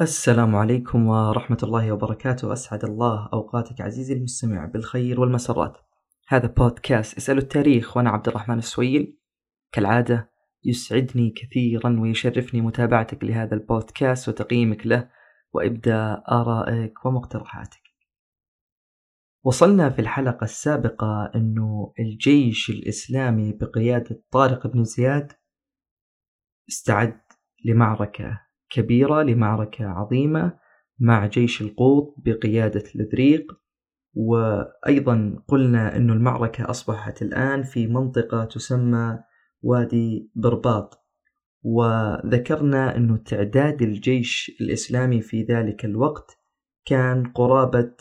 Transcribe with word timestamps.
السلام 0.00 0.56
عليكم 0.56 1.06
ورحمة 1.06 1.58
الله 1.62 1.92
وبركاته. 1.92 2.52
أسعد 2.52 2.84
الله 2.84 3.28
أوقاتك 3.32 3.80
عزيزي 3.80 4.14
المستمع 4.14 4.64
بالخير 4.64 5.20
والمسرات. 5.20 5.78
هذا 6.28 6.46
بودكاست 6.46 7.16
اسألوا 7.16 7.42
التاريخ 7.42 7.96
وأنا 7.96 8.10
عبد 8.10 8.28
الرحمن 8.28 8.58
السويل. 8.58 9.18
كالعادة 9.72 10.32
يسعدني 10.64 11.30
كثيرا 11.30 12.00
ويشرفني 12.00 12.60
متابعتك 12.60 13.24
لهذا 13.24 13.54
البودكاست 13.54 14.28
وتقييمك 14.28 14.86
له 14.86 15.10
وإبداء 15.52 16.22
آرائك 16.32 17.04
ومقترحاتك. 17.04 17.82
وصلنا 19.44 19.90
في 19.90 19.98
الحلقة 19.98 20.44
السابقة 20.44 21.32
أنه 21.34 21.92
الجيش 22.00 22.70
الإسلامي 22.70 23.52
بقيادة 23.52 24.22
طارق 24.30 24.66
بن 24.66 24.84
زياد 24.84 25.32
استعد 26.68 27.20
لمعركة 27.64 28.47
كبيرة 28.70 29.22
لمعركة 29.22 29.86
عظيمة 29.86 30.58
مع 30.98 31.26
جيش 31.26 31.62
القوط 31.62 32.14
بقيادة 32.18 32.84
الذريق 32.94 33.52
وأيضا 34.14 35.42
قلنا 35.48 35.96
أن 35.96 36.10
المعركة 36.10 36.70
أصبحت 36.70 37.22
الآن 37.22 37.62
في 37.62 37.86
منطقة 37.86 38.44
تسمى 38.44 39.18
وادي 39.62 40.30
برباط 40.34 41.04
وذكرنا 41.62 42.96
أنه 42.96 43.16
تعداد 43.16 43.82
الجيش 43.82 44.56
الإسلامي 44.60 45.20
في 45.20 45.42
ذلك 45.42 45.84
الوقت 45.84 46.38
كان 46.84 47.32
قرابة 47.32 47.92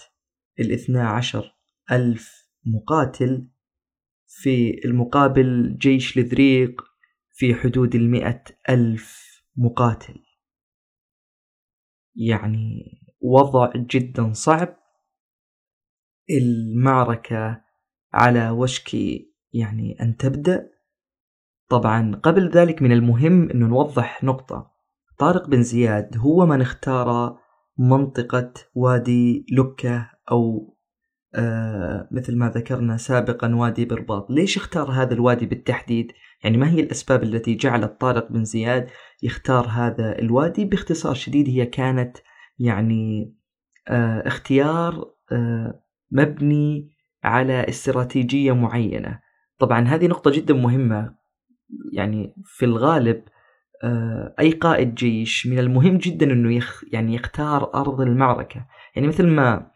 الاثنى 0.60 1.00
عشر 1.00 1.56
ألف 1.92 2.48
مقاتل 2.66 3.48
في 4.28 4.86
المقابل 4.86 5.78
جيش 5.78 6.18
الذريق 6.18 6.82
في 7.32 7.56
حدود 7.56 7.96
المئة 7.96 8.44
ألف 8.70 9.28
مقاتل. 9.58 10.27
يعني 12.18 12.98
وضع 13.22 13.72
جدا 13.76 14.34
صعب. 14.34 14.78
المعركة 16.30 17.62
على 18.14 18.50
وشك 18.50 18.94
يعني 19.54 20.02
أن 20.02 20.18
تبدأ. 20.18 20.70
طبعا 21.70 22.16
قبل 22.16 22.50
ذلك 22.50 22.82
من 22.82 22.92
المهم 22.92 23.50
أنه 23.50 23.68
نوضح 23.68 24.24
نقطة. 24.24 24.72
طارق 25.20 25.50
بن 25.50 25.64
زياد 25.64 26.18
هو 26.18 26.46
من 26.46 26.62
اختار 26.62 27.38
منطقة 27.78 28.54
وادي 28.76 29.46
لكة 29.52 30.12
أو 30.32 30.74
آه 31.36 32.08
مثل 32.12 32.38
ما 32.38 32.50
ذكرنا 32.50 32.98
سابقا 32.98 33.56
وادي 33.56 33.86
برباط. 33.86 34.30
ليش 34.30 34.58
اختار 34.58 34.92
هذا 34.92 35.14
الوادي 35.14 35.46
بالتحديد؟ 35.46 36.12
يعني 36.44 36.58
ما 36.58 36.70
هي 36.70 36.80
الأسباب 36.80 37.24
التي 37.24 37.56
جعلت 37.56 38.02
طارق 38.02 38.32
بن 38.32 38.44
زياد 38.44 38.90
يختار 39.24 39.68
هذا 39.68 40.20
الوادي؟ 40.20 40.66
باختصار 40.66 41.14
شديد 41.14 41.50
هي 41.50 41.66
كانت 41.66 42.18
يعني 42.60 43.34
آه 43.88 44.28
اختيار 44.28 45.06
آه 45.32 45.84
مبني 46.12 46.92
على 47.24 47.70
استراتيجية 47.70 48.52
معينة. 48.52 49.20
طبعا 49.60 49.88
هذه 49.88 50.08
نقطة 50.08 50.32
جدا 50.32 50.54
مهمة. 50.54 51.16
يعني 51.94 52.36
في 52.46 52.66
الغالب 52.66 53.24
آه 53.84 54.36
أي 54.40 54.52
قائد 54.52 54.96
جيش 54.96 55.48
من 55.48 55.60
المهم 55.60 55.98
جدا 55.98 56.32
أنه 56.32 56.54
يخ 56.54 56.84
يعني 56.92 57.16
يختار 57.16 57.74
أرض 57.76 58.02
المعركة. 58.02 58.66
يعني 58.96 59.08
مثل 59.08 59.28
ما 59.28 59.72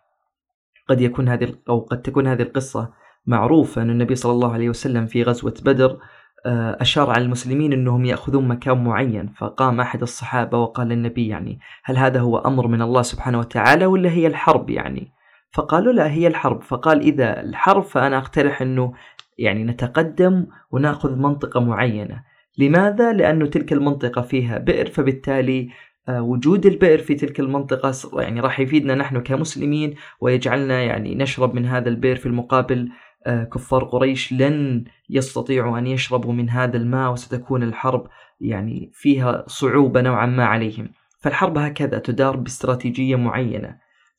قد 0.90 1.02
يكون 1.02 1.30
هذه 1.30 1.56
أو 1.70 1.80
قد 1.80 2.02
تكون 2.02 2.28
هذه 2.28 2.42
القصة 2.42 2.94
معروفة 3.26 3.82
أن 3.82 3.90
النبي 3.90 4.16
صلى 4.16 4.32
الله 4.32 4.54
عليه 4.54 4.70
وسلم 4.70 5.06
في 5.06 5.24
غزوة 5.24 5.54
بدر 5.66 6.00
أشار 6.46 7.10
على 7.10 7.24
المسلمين 7.24 7.74
أنهم 7.74 8.06
يأخذون 8.06 8.48
مكان 8.48 8.84
معين 8.84 9.28
فقام 9.38 9.82
أحد 9.82 10.02
الصحابة 10.02 10.58
وقال 10.58 10.88
للنبي 10.88 11.28
يعني 11.28 11.60
هل 11.84 11.98
هذا 11.98 12.20
هو 12.20 12.38
أمر 12.38 12.68
من 12.68 12.82
الله 12.82 13.02
سبحانه 13.02 13.40
وتعالى 13.40 13.86
ولا 13.86 14.10
هي 14.10 14.28
الحرب 14.28 14.70
يعني؟ 14.70 15.12
فقالوا 15.52 15.94
لا 15.94 16.12
هي 16.12 16.28
الحرب. 16.28 16.62
فقال 16.62 17.00
إذا 17.02 17.42
الحرب 17.42 17.84
فأنا 17.84 18.18
أقترح 18.18 18.62
أنه 18.62 18.94
يعني 19.38 19.64
نتقدم 19.64 20.46
ونأخذ 20.72 21.16
منطقة 21.16 21.60
معينة. 21.60 22.24
لماذا؟ 22.58 23.14
لأنه 23.14 23.46
تلك 23.46 23.74
المنطقة 23.74 24.22
فيها 24.22 24.58
بئر 24.58 24.86
فبالتالي 24.86 25.70
آه، 26.10 26.22
وجود 26.22 26.66
البئر 26.66 26.98
في 26.98 27.16
تلك 27.16 27.40
المنطقة 27.40 27.94
يعني 28.22 28.40
راح 28.40 28.60
يفيدنا 28.60 28.96
نحن 28.96 29.20
كمسلمين 29.20 29.96
ويجعلنا 30.22 30.82
يعني 30.82 31.16
نشرب 31.16 31.56
من 31.56 31.66
هذا 31.66 31.90
البئر 31.90 32.16
في 32.16 32.26
المقابل 32.26 32.90
آه، 32.90 32.92
كفار 33.26 33.84
قريش 33.84 34.34
لن 34.34 34.84
يستطيعوا 35.10 35.78
أن 35.78 35.88
يشربوا 35.88 36.34
من 36.34 36.50
هذا 36.50 36.78
الماء 36.78 37.12
وستكون 37.12 37.64
الحرب 37.64 38.08
يعني 38.42 38.92
فيها 38.94 39.44
صعوبة 39.48 40.02
نوعا 40.02 40.26
ما 40.26 40.46
عليهم. 40.46 40.90
فالحرب 41.20 41.58
هكذا 41.58 42.00
تدار 42.00 42.36
باستراتيجية 42.36 43.16
معينة. 43.16 43.78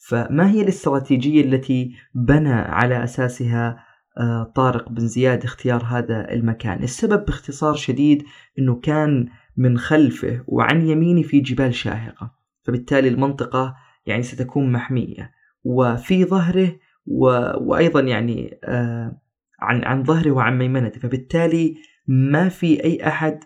فما 0.08 0.50
هي 0.50 0.62
الاستراتيجية 0.62 1.44
التي 1.44 1.94
بنى 2.14 2.52
على 2.52 3.04
أساسها 3.04 3.84
آه، 4.18 4.52
طارق 4.54 4.88
بن 4.88 5.06
زياد 5.06 5.44
اختيار 5.44 5.84
هذا 5.84 6.32
المكان؟ 6.32 6.82
السبب 6.82 7.24
باختصار 7.24 7.74
شديد 7.74 8.24
أنه 8.58 8.80
كان 8.80 9.28
من 9.56 9.78
خلفه 9.78 10.44
وعن 10.46 10.86
يمينه 10.86 11.22
في 11.22 11.40
جبال 11.40 11.74
شاهقة. 11.74 12.34
فبالتالي 12.62 13.08
المنطقة 13.08 13.74
يعني 14.06 14.22
ستكون 14.22 14.72
محمية. 14.72 15.32
وفي 15.64 16.24
ظهره 16.24 16.72
و... 17.06 17.24
وأيضا 17.60 18.00
يعني 18.00 18.58
آه 18.64 19.20
عن 19.60 19.84
عن 19.84 20.04
ظهره 20.04 20.30
وعن 20.30 20.58
ميمنته 20.58 21.00
فبالتالي 21.00 21.76
ما 22.06 22.48
في 22.48 22.84
أي 22.84 23.06
أحد 23.06 23.44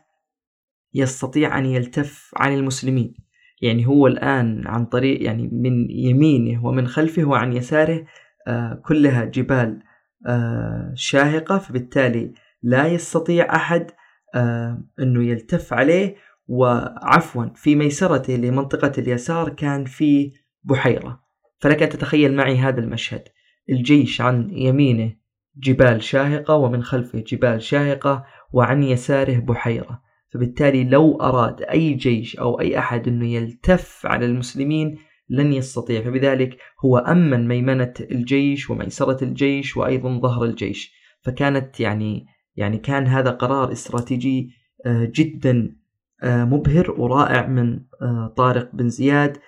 يستطيع 0.94 1.58
أن 1.58 1.66
يلتف 1.66 2.30
عن 2.36 2.54
المسلمين. 2.54 3.14
يعني 3.62 3.86
هو 3.86 4.06
الآن 4.06 4.66
عن 4.66 4.86
طريق 4.86 5.22
يعني 5.22 5.48
من 5.52 5.90
يمينه 5.90 6.66
ومن 6.66 6.86
خلفه 6.88 7.24
وعن 7.24 7.52
يساره 7.52 8.06
آه 8.48 8.82
كلها 8.84 9.24
جبال 9.24 9.82
آه 10.26 10.92
شاهقة. 10.94 11.58
فبالتالي 11.58 12.34
لا 12.62 12.86
يستطيع 12.86 13.56
أحد 13.56 13.90
آه 14.34 14.84
أنه 15.00 15.24
يلتف 15.24 15.72
عليه. 15.72 16.16
وعفوا 16.48 17.46
في 17.54 17.76
ميسرته 17.76 18.36
لمنطقة 18.36 18.92
اليسار 18.98 19.48
كان 19.48 19.84
في 19.84 20.32
بحيرة. 20.64 21.20
فلك 21.58 21.82
أن 21.82 21.88
تتخيل 21.88 22.34
معي 22.34 22.56
هذا 22.56 22.80
المشهد. 22.80 23.22
الجيش 23.70 24.20
عن 24.20 24.50
يمينه 24.50 25.12
جبال 25.56 26.02
شاهقة 26.02 26.54
ومن 26.54 26.82
خلفه 26.82 27.24
جبال 27.26 27.62
شاهقة 27.62 28.24
وعن 28.52 28.82
يساره 28.82 29.38
بحيرة. 29.38 30.00
فبالتالي 30.28 30.84
لو 30.84 31.20
أراد 31.20 31.62
أي 31.62 31.92
جيش 31.92 32.36
أو 32.36 32.60
أي 32.60 32.78
أحد 32.78 33.08
أنه 33.08 33.26
يلتف 33.26 34.06
على 34.06 34.26
المسلمين 34.26 34.98
لن 35.28 35.52
يستطيع. 35.52 36.02
فبذلك 36.02 36.58
هو 36.84 36.98
أمن 36.98 37.48
ميمنة 37.48 37.94
الجيش 38.10 38.70
وميسرة 38.70 39.24
الجيش 39.24 39.76
وأيضا 39.76 40.18
ظهر 40.20 40.44
الجيش. 40.44 40.92
فكانت 41.22 41.80
يعني 41.80 42.26
يعني 42.56 42.78
كان 42.78 43.06
هذا 43.06 43.30
قرار 43.30 43.72
استراتيجي 43.72 44.50
آه، 44.86 45.12
جدا 45.14 45.76
آه، 46.22 46.44
مبهر 46.44 46.90
ورائع 46.90 47.46
من 47.46 47.80
آه، 48.02 48.34
طارق 48.36 48.70
بن 48.74 48.88
زياد 48.88 49.38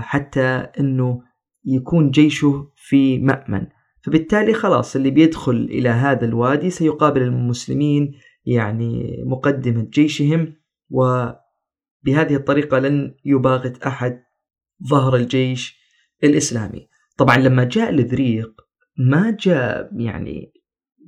حتى 0.00 0.66
أنه 0.80 1.22
يكون 1.64 2.10
جيشه 2.10 2.72
في 2.76 3.18
مأمن. 3.18 3.66
فبالتالي 4.02 4.54
خلاص 4.54 4.96
اللي 4.96 5.10
بيدخل 5.10 5.68
إلى 5.70 5.88
هذا 5.88 6.24
الوادي 6.24 6.70
سيقابل 6.70 7.22
المسلمين 7.22 8.12
يعني 8.44 9.16
مقدمة 9.26 9.82
جيشهم 9.82 10.54
وبهذه 10.90 12.36
الطريقة 12.36 12.78
لن 12.78 13.14
يباغت 13.24 13.82
أحد 13.82 14.22
ظهر 14.88 15.16
الجيش 15.16 15.80
الإسلامي. 16.24 16.88
طبعا 17.16 17.36
لما 17.36 17.64
جاء 17.64 17.90
الذريق 17.90 18.60
ما 18.98 19.36
جاء 19.40 19.90
يعني 19.96 20.52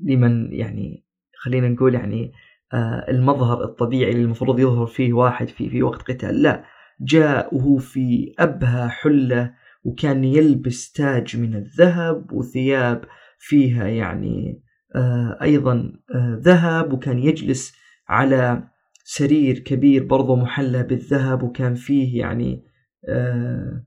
لمن 0.05 0.53
يعني 0.53 1.05
خلينا 1.39 1.69
نقول 1.69 1.95
يعني 1.95 2.33
آه 2.73 3.11
المظهر 3.11 3.65
الطبيعي 3.65 4.11
اللي 4.11 4.23
المفروض 4.23 4.61
يظهر 4.61 4.87
فيه 4.87 5.13
واحد 5.13 5.49
في 5.49 5.71
في 5.71 5.83
وقت 5.83 6.03
قتال 6.03 6.43
لا. 6.43 6.65
جاء 7.01 7.55
وهو 7.55 7.79
في 7.79 8.35
أبهى 8.39 8.89
حلة 8.89 9.55
وكان 9.85 10.25
يلبس 10.25 10.93
تاج 10.93 11.37
من 11.37 11.55
الذهب 11.55 12.33
وثياب 12.33 13.05
فيها 13.39 13.89
يعني 13.89 14.63
آه، 14.95 15.39
أيضا 15.43 15.93
آه، 16.15 16.41
ذهب 16.43 16.93
وكان 16.93 17.19
يجلس 17.19 17.73
على 18.09 18.69
سرير 19.05 19.59
كبير 19.59 20.05
برضه 20.05 20.37
محلى 20.37 20.83
بالذهب 20.83 21.43
وكان 21.43 21.75
فيه 21.75 22.21
يعني 22.21 22.65
آه، 23.09 23.87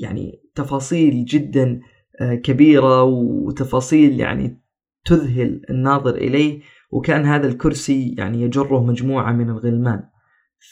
يعني 0.00 0.42
تفاصيل 0.54 1.24
جدا 1.24 1.80
كبيرة 2.42 3.02
وتفاصيل 3.02 4.20
يعني 4.20 4.62
تذهل 5.04 5.62
الناظر 5.70 6.14
إليه 6.14 6.60
وكان 6.90 7.24
هذا 7.24 7.48
الكرسي 7.48 8.14
يعني 8.18 8.42
يجره 8.42 8.84
مجموعة 8.84 9.32
من 9.32 9.50
الغلمان. 9.50 10.02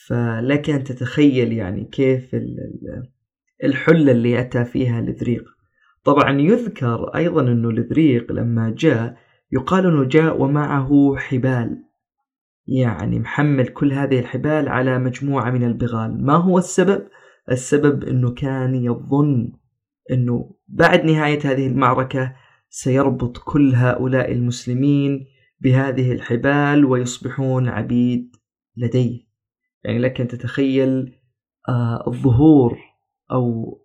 فلك 0.06 0.70
أن 0.70 0.84
تتخيل 0.84 1.52
يعني 1.52 1.84
كيف 1.84 2.36
الحلة 3.64 4.12
اللي 4.12 4.40
أتى 4.40 4.64
فيها 4.64 5.00
الإذريق 5.00 5.44
طبعا 6.04 6.40
يذكر 6.40 7.04
أيضا 7.16 7.40
أنه 7.40 7.68
الإذريق 7.68 8.32
لما 8.32 8.74
جاء 8.78 9.16
يقال 9.52 9.86
أنه 9.86 10.04
جاء 10.04 10.42
ومعه 10.42 11.16
حبال. 11.16 11.84
يعني 12.66 13.18
محمل 13.18 13.68
كل 13.68 13.92
هذه 13.92 14.18
الحبال 14.18 14.68
على 14.68 14.98
مجموعة 14.98 15.50
من 15.50 15.64
البغال. 15.64 16.24
ما 16.24 16.34
هو 16.34 16.58
السبب؟ 16.58 17.08
السبب 17.50 18.04
أنه 18.04 18.34
كان 18.34 18.74
يظن 18.74 19.52
أنه 20.10 20.54
بعد 20.68 21.04
نهاية 21.04 21.38
هذه 21.44 21.66
المعركة 21.66 22.34
سيربط 22.68 23.38
كل 23.38 23.74
هؤلاء 23.74 24.32
المسلمين 24.32 25.26
بهذه 25.60 26.12
الحبال 26.12 26.84
ويصبحون 26.84 27.68
عبيد 27.68 28.36
لديه. 28.76 29.20
يعني 29.84 29.98
لك 29.98 30.20
أن 30.20 30.28
تتخيل 30.28 31.14
آه 31.68 32.04
الظهور 32.06 32.89
أو 33.32 33.78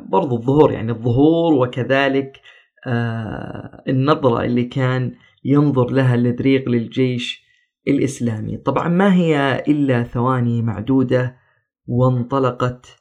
برضو 0.00 0.36
الظهور 0.36 0.72
يعني 0.72 0.92
الظهور 0.92 1.52
وكذلك 1.54 2.40
آه 2.86 3.82
النظرة 3.88 4.44
اللي 4.44 4.64
كان 4.64 5.14
ينظر 5.44 5.90
لها 5.90 6.14
الإدريق 6.14 6.68
للجيش 6.68 7.42
الإسلامي. 7.88 8.56
طبعا 8.56 8.88
ما 8.88 9.14
هي 9.14 9.64
إلا 9.68 10.02
ثواني 10.02 10.62
معدودة 10.62 11.36
وانطلقت 11.86 12.96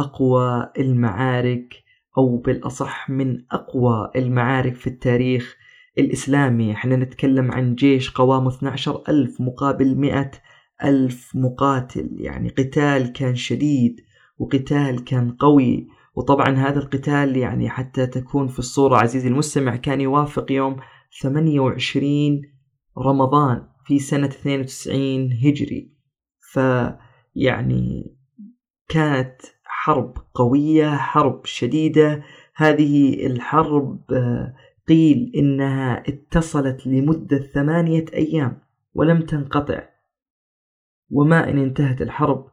أقوى 0.00 0.72
المعارك 0.78 1.74
أو 2.18 2.36
بالأصح 2.36 3.10
من 3.10 3.44
أقوى 3.52 4.10
المعارك 4.16 4.74
في 4.74 4.86
التاريخ 4.86 5.56
الإسلامي. 5.98 6.72
إحنا 6.72 6.96
نتكلم 6.96 7.52
عن 7.52 7.74
جيش 7.74 8.10
قوامه 8.10 8.48
12 8.48 9.02
ألف 9.08 9.40
مقابل 9.40 9.98
100 9.98 10.30
ألف 10.84 11.36
مقاتل 11.36 12.10
يعني 12.12 12.48
قتال 12.48 13.12
كان 13.12 13.34
شديد 13.36 14.00
وقتال 14.38 15.04
كان 15.04 15.30
قوي. 15.30 15.88
وطبعا 16.14 16.50
هذا 16.56 16.78
القتال 16.78 17.36
يعني 17.36 17.70
حتى 17.70 18.06
تكون 18.06 18.48
في 18.48 18.58
الصورة 18.58 18.96
عزيزي 18.96 19.28
المستمع 19.28 19.76
كان 19.76 20.00
يوافق 20.00 20.52
يوم 20.52 20.76
28 21.22 22.42
رمضان 22.98 23.66
في 23.86 23.98
سنة 23.98 24.26
92 24.26 25.32
هجري. 25.32 25.92
فيعني 26.40 28.16
كانت 28.88 29.36
حرب 29.64 30.14
قوية 30.34 30.96
حرب 30.96 31.44
شديدة. 31.44 32.22
هذه 32.56 33.26
الحرب 33.26 34.12
آه، 34.12 34.54
قيل 34.88 35.32
إنها 35.36 36.02
اتصلت 36.08 36.86
لمدة 36.86 37.38
ثمانية 37.38 38.04
أيام 38.14 38.60
ولم 38.94 39.20
تنقطع. 39.20 39.93
وما 41.10 41.50
إن 41.50 41.58
انتهت 41.58 42.02
الحرب 42.02 42.46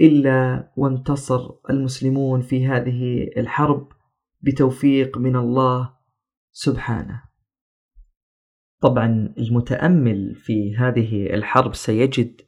إلا 0.00 0.70
وانتصر 0.76 1.50
المسلمون 1.70 2.40
في 2.40 2.66
هذه 2.66 3.30
الحرب 3.36 3.88
بتوفيق 4.40 5.18
من 5.18 5.36
الله 5.36 5.94
سبحانه. 6.52 7.22
طبعا 8.80 9.34
المتأمل 9.38 10.34
في 10.34 10.76
هذه 10.76 11.34
الحرب 11.34 11.74
سيجد 11.74 12.40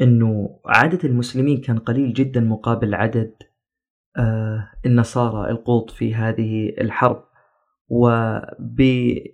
أنه 0.00 0.60
عدد 0.66 1.04
المسلمين 1.04 1.60
كان 1.60 1.78
قليل 1.78 2.12
جدا 2.12 2.40
مقابل 2.40 2.94
عدد 2.94 3.34
آه، 4.16 4.70
النصارى 4.86 5.50
القوط 5.50 5.90
في 5.90 6.14
هذه 6.14 6.68
الحرب 6.80 7.24
وبمثل 7.88 9.30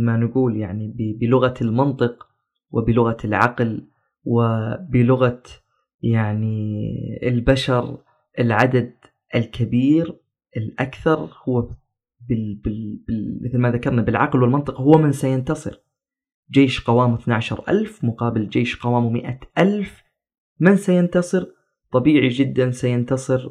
ما 0.00 0.16
نقول 0.16 0.56
يعني 0.56 0.94
بلغة 1.20 1.54
المنطق 1.60 2.28
وبلغة 2.70 3.16
العقل 3.24 3.88
وبلغة 4.24 5.42
يعني 6.02 6.88
البشر 7.22 7.98
العدد 8.38 8.94
الكبير 9.34 10.18
الأكثر 10.56 11.30
هو 11.48 11.60
بال 12.28 12.54
بال 12.64 13.04
بال 13.08 13.40
مثل 13.44 13.58
ما 13.58 13.70
ذكرنا 13.70 14.02
بالعقل 14.02 14.42
والمنطق 14.42 14.80
هو 14.80 14.98
من 14.98 15.12
سينتصر 15.12 15.82
جيش 16.50 16.84
قوامه 16.84 17.14
12 17.14 17.64
ألف 17.68 18.04
مقابل 18.04 18.48
جيش 18.48 18.76
قوامه 18.76 19.10
100 19.10 19.40
ألف 19.58 20.02
من 20.60 20.76
سينتصر؟ 20.76 21.46
طبيعي 21.92 22.28
جدا 22.28 22.70
سينتصر 22.70 23.50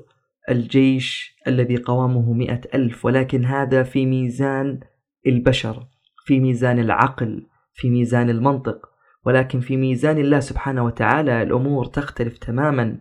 الجيش 0.50 1.36
الذي 1.48 1.78
قوامه 1.78 2.34
مئة 2.34 2.62
ألف 2.74 3.06
ولكن 3.06 3.46
هذا 3.46 3.84
في 3.84 4.06
ميزان 4.06 4.80
البشر 5.28 5.88
في 6.26 6.40
ميزان 6.40 6.80
العقل 6.80 7.48
في 7.74 7.90
ميزان 7.90 8.30
المنطق 8.30 8.91
ولكن 9.26 9.60
في 9.60 9.78
ميزان 9.78 10.18
الله 10.18 10.40
سبحانه 10.40 10.86
وتعالى 10.86 11.42
الأمور 11.42 11.86
تختلف 11.86 12.38
تماما. 12.38 12.98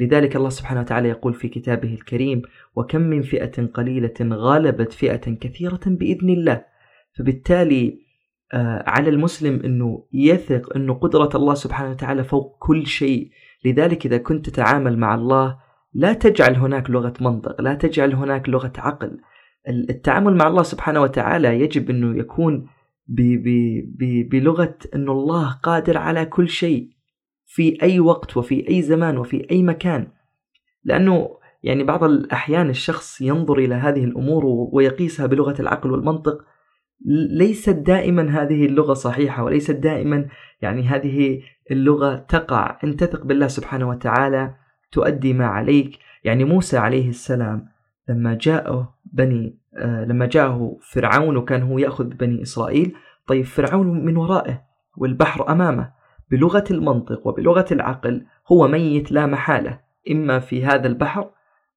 لذلك 0.00 0.36
الله 0.36 0.48
سبحانه 0.48 0.80
وتعالى 0.80 1.08
يقول 1.08 1.34
في 1.34 1.48
كتابه 1.48 1.94
الكريم 1.94 2.42
وكم 2.76 3.00
من 3.00 3.22
فئة 3.22 3.66
قليلة 3.66 4.14
غالبت 4.22 4.92
فئة 4.92 5.34
كثيرة 5.34 5.80
بإذن 5.86 6.30
الله 6.30 6.64
فبالتالي 7.18 8.04
آه، 8.52 8.84
على 8.86 9.10
المسلم 9.10 9.60
أنه 9.64 10.06
يثق 10.12 10.76
أنه 10.76 10.94
قدرة 10.94 11.30
الله 11.34 11.54
سبحانه 11.54 11.90
وتعالى 11.90 12.24
فوق 12.24 12.56
كل 12.58 12.86
شيء. 12.86 13.30
لذلك 13.64 14.06
إذا 14.06 14.18
كنت 14.18 14.48
تتعامل 14.50 14.98
مع 14.98 15.14
الله 15.14 15.58
لا 15.94 16.12
تجعل 16.12 16.54
هناك 16.54 16.90
لغة 16.90 17.14
منطق 17.20 17.60
لا 17.60 17.74
تجعل 17.74 18.14
هناك 18.14 18.48
لغة 18.48 18.72
عقل. 18.78 19.18
التعامل 19.68 20.36
مع 20.36 20.48
الله 20.48 20.62
سبحانه 20.62 21.02
وتعالى 21.02 21.60
يجب 21.60 21.90
أنه 21.90 22.18
يكون 22.18 22.66
بلغة 23.08 24.76
أن 24.94 25.08
الله 25.08 25.52
قادر 25.52 25.98
على 25.98 26.26
كل 26.26 26.48
شيء 26.48 26.88
في 27.46 27.82
أي 27.82 28.00
وقت 28.00 28.36
وفي 28.36 28.68
أي 28.68 28.82
زمان 28.82 29.18
وفي 29.18 29.46
أي 29.50 29.62
مكان. 29.62 30.08
لأنه 30.84 31.28
يعني 31.62 31.84
بعض 31.84 32.04
الأحيان 32.04 32.70
الشخص 32.70 33.20
ينظر 33.20 33.58
إلى 33.58 33.74
هذه 33.74 34.04
الأمور 34.04 34.44
ويقيسها 34.46 35.26
بلغة 35.26 35.60
العقل 35.60 35.90
والمنطق. 35.90 36.44
ليست 37.30 37.70
دائما 37.70 38.42
هذه 38.42 38.66
اللغة 38.66 38.94
صحيحة 38.94 39.44
وليست 39.44 39.70
دائما 39.70 40.28
يعني 40.62 40.82
هذه 40.82 41.42
اللغة 41.70 42.14
تقع. 42.16 42.78
أن 42.84 42.96
تثق 42.96 43.24
بالله 43.24 43.46
سبحانه 43.46 43.88
وتعالى 43.88 44.54
تؤدي 44.92 45.32
ما 45.32 45.46
عليك. 45.46 45.98
يعني 46.24 46.44
موسى 46.44 46.76
عليه 46.76 47.08
السلام 47.08 47.68
لما 48.08 48.38
جاءه 48.40 48.94
بني 49.04 49.58
لما 49.82 50.26
جاءه 50.26 50.76
فرعون 50.92 51.36
وكان 51.36 51.62
هو 51.62 51.78
يأخذ 51.78 52.04
بني 52.04 52.42
إسرائيل 52.42 52.94
طيب 53.26 53.44
فرعون 53.44 54.04
من 54.04 54.16
ورائه 54.16 54.62
والبحر 54.96 55.52
أمامه 55.52 55.92
بلغة 56.30 56.64
المنطق 56.70 57.26
وبلغة 57.26 57.66
العقل 57.72 58.26
هو 58.52 58.68
ميت 58.68 59.12
لا 59.12 59.26
محالة 59.26 59.80
إما 60.10 60.38
في 60.38 60.66
هذا 60.66 60.86
البحر 60.86 61.30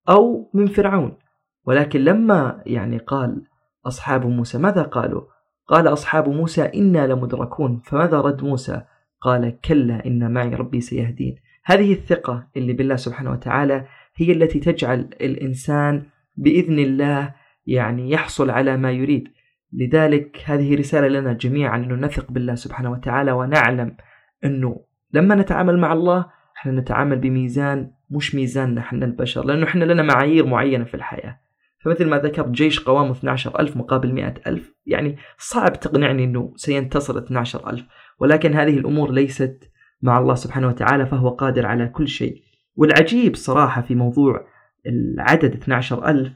أو 0.08 0.50
من 0.54 0.66
فرعون 0.66 1.16
ولكن 1.64 2.00
لما 2.00 2.62
يعني 2.66 2.98
قال 2.98 3.42
أصحاب 3.86 4.26
موسى 4.26 4.58
ماذا 4.58 4.82
قالوا؟ 4.82 5.22
قال 5.66 5.88
أصحاب 5.88 6.28
موسى 6.28 6.62
إنا 6.62 7.06
لمدركون 7.06 7.80
فماذا 7.84 8.20
رد 8.20 8.44
موسى؟ 8.44 8.82
قال 9.20 9.60
كلا 9.60 10.06
إن 10.06 10.32
معي 10.32 10.54
ربي 10.54 10.80
سيهدين 10.80 11.36
هذه 11.64 11.92
الثقة 11.92 12.48
اللي 12.56 12.72
بالله 12.72 12.96
سبحانه 12.96 13.30
وتعالى 13.30 13.84
هي 14.16 14.32
التي 14.32 14.60
تجعل 14.60 15.00
الإنسان 15.00 16.02
بإذن 16.36 16.78
الله 16.78 17.34
يعني 17.68 18.10
يحصل 18.10 18.50
على 18.50 18.76
ما 18.76 18.92
يريد. 18.92 19.28
لذلك 19.72 20.42
هذه 20.44 20.76
رسالة 20.76 21.08
لنا 21.08 21.32
جميعا 21.32 21.76
أنه 21.76 21.94
نثق 21.94 22.30
بالله 22.32 22.54
سبحانه 22.54 22.90
وتعالى 22.90 23.32
ونعلم 23.32 23.96
أنه 24.44 24.80
لما 25.12 25.34
نتعامل 25.34 25.78
مع 25.78 25.92
الله 25.92 26.26
إحنا 26.56 26.72
نتعامل 26.72 27.18
بميزان 27.18 27.90
مش 28.10 28.34
ميزاننا 28.34 28.80
إحنا 28.80 29.04
البشر 29.04 29.44
لأنه 29.44 29.66
إحنا 29.66 29.84
لنا 29.84 30.02
معايير 30.02 30.46
معينة 30.46 30.84
في 30.84 30.94
الحياة. 30.94 31.40
فمثل 31.84 32.08
ما 32.08 32.18
ذكرت 32.18 32.48
جيش 32.48 32.80
قوامه 32.80 33.12
12 33.12 33.60
ألف 33.60 33.76
مقابل 33.76 34.14
100 34.14 34.34
ألف 34.46 34.74
يعني 34.86 35.16
صعب 35.38 35.80
تقنعني 35.80 36.24
أنه 36.24 36.52
سينتصر 36.56 37.18
12 37.18 37.70
ألف. 37.70 37.84
ولكن 38.18 38.54
هذه 38.54 38.78
الأمور 38.78 39.10
ليست 39.10 39.70
مع 40.02 40.18
الله 40.18 40.34
سبحانه 40.34 40.68
وتعالى 40.68 41.06
فهو 41.06 41.28
قادر 41.28 41.66
على 41.66 41.88
كل 41.88 42.08
شيء. 42.08 42.42
والعجيب 42.76 43.36
صراحة 43.36 43.82
في 43.82 43.94
موضوع 43.94 44.46
العدد 44.86 45.54
12 45.54 46.08
ألف 46.08 46.32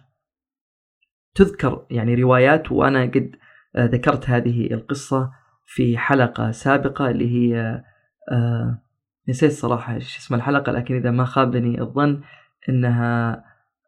تذكر 1.35 1.87
يعني 1.91 2.15
روايات 2.15 2.73
وأنا 2.73 3.03
قد 3.03 3.31
ذكرت 3.79 4.31
هذه 4.31 4.75
القصة 4.75 5.31
في 5.67 5.99
حلقة 5.99 6.51
سابقة 6.51 7.11
اللي 7.11 7.31
هي 7.31 7.83
آه 8.33 8.83
نسيت 9.29 9.53
صراحة 9.53 9.95
إيش 9.95 10.19
اسم 10.19 10.35
الحلقة 10.35 10.73
لكن 10.73 10.97
إذا 10.97 11.11
ما 11.11 11.25
خابني 11.25 11.81
الظن 11.81 12.21
إنها 12.69 13.45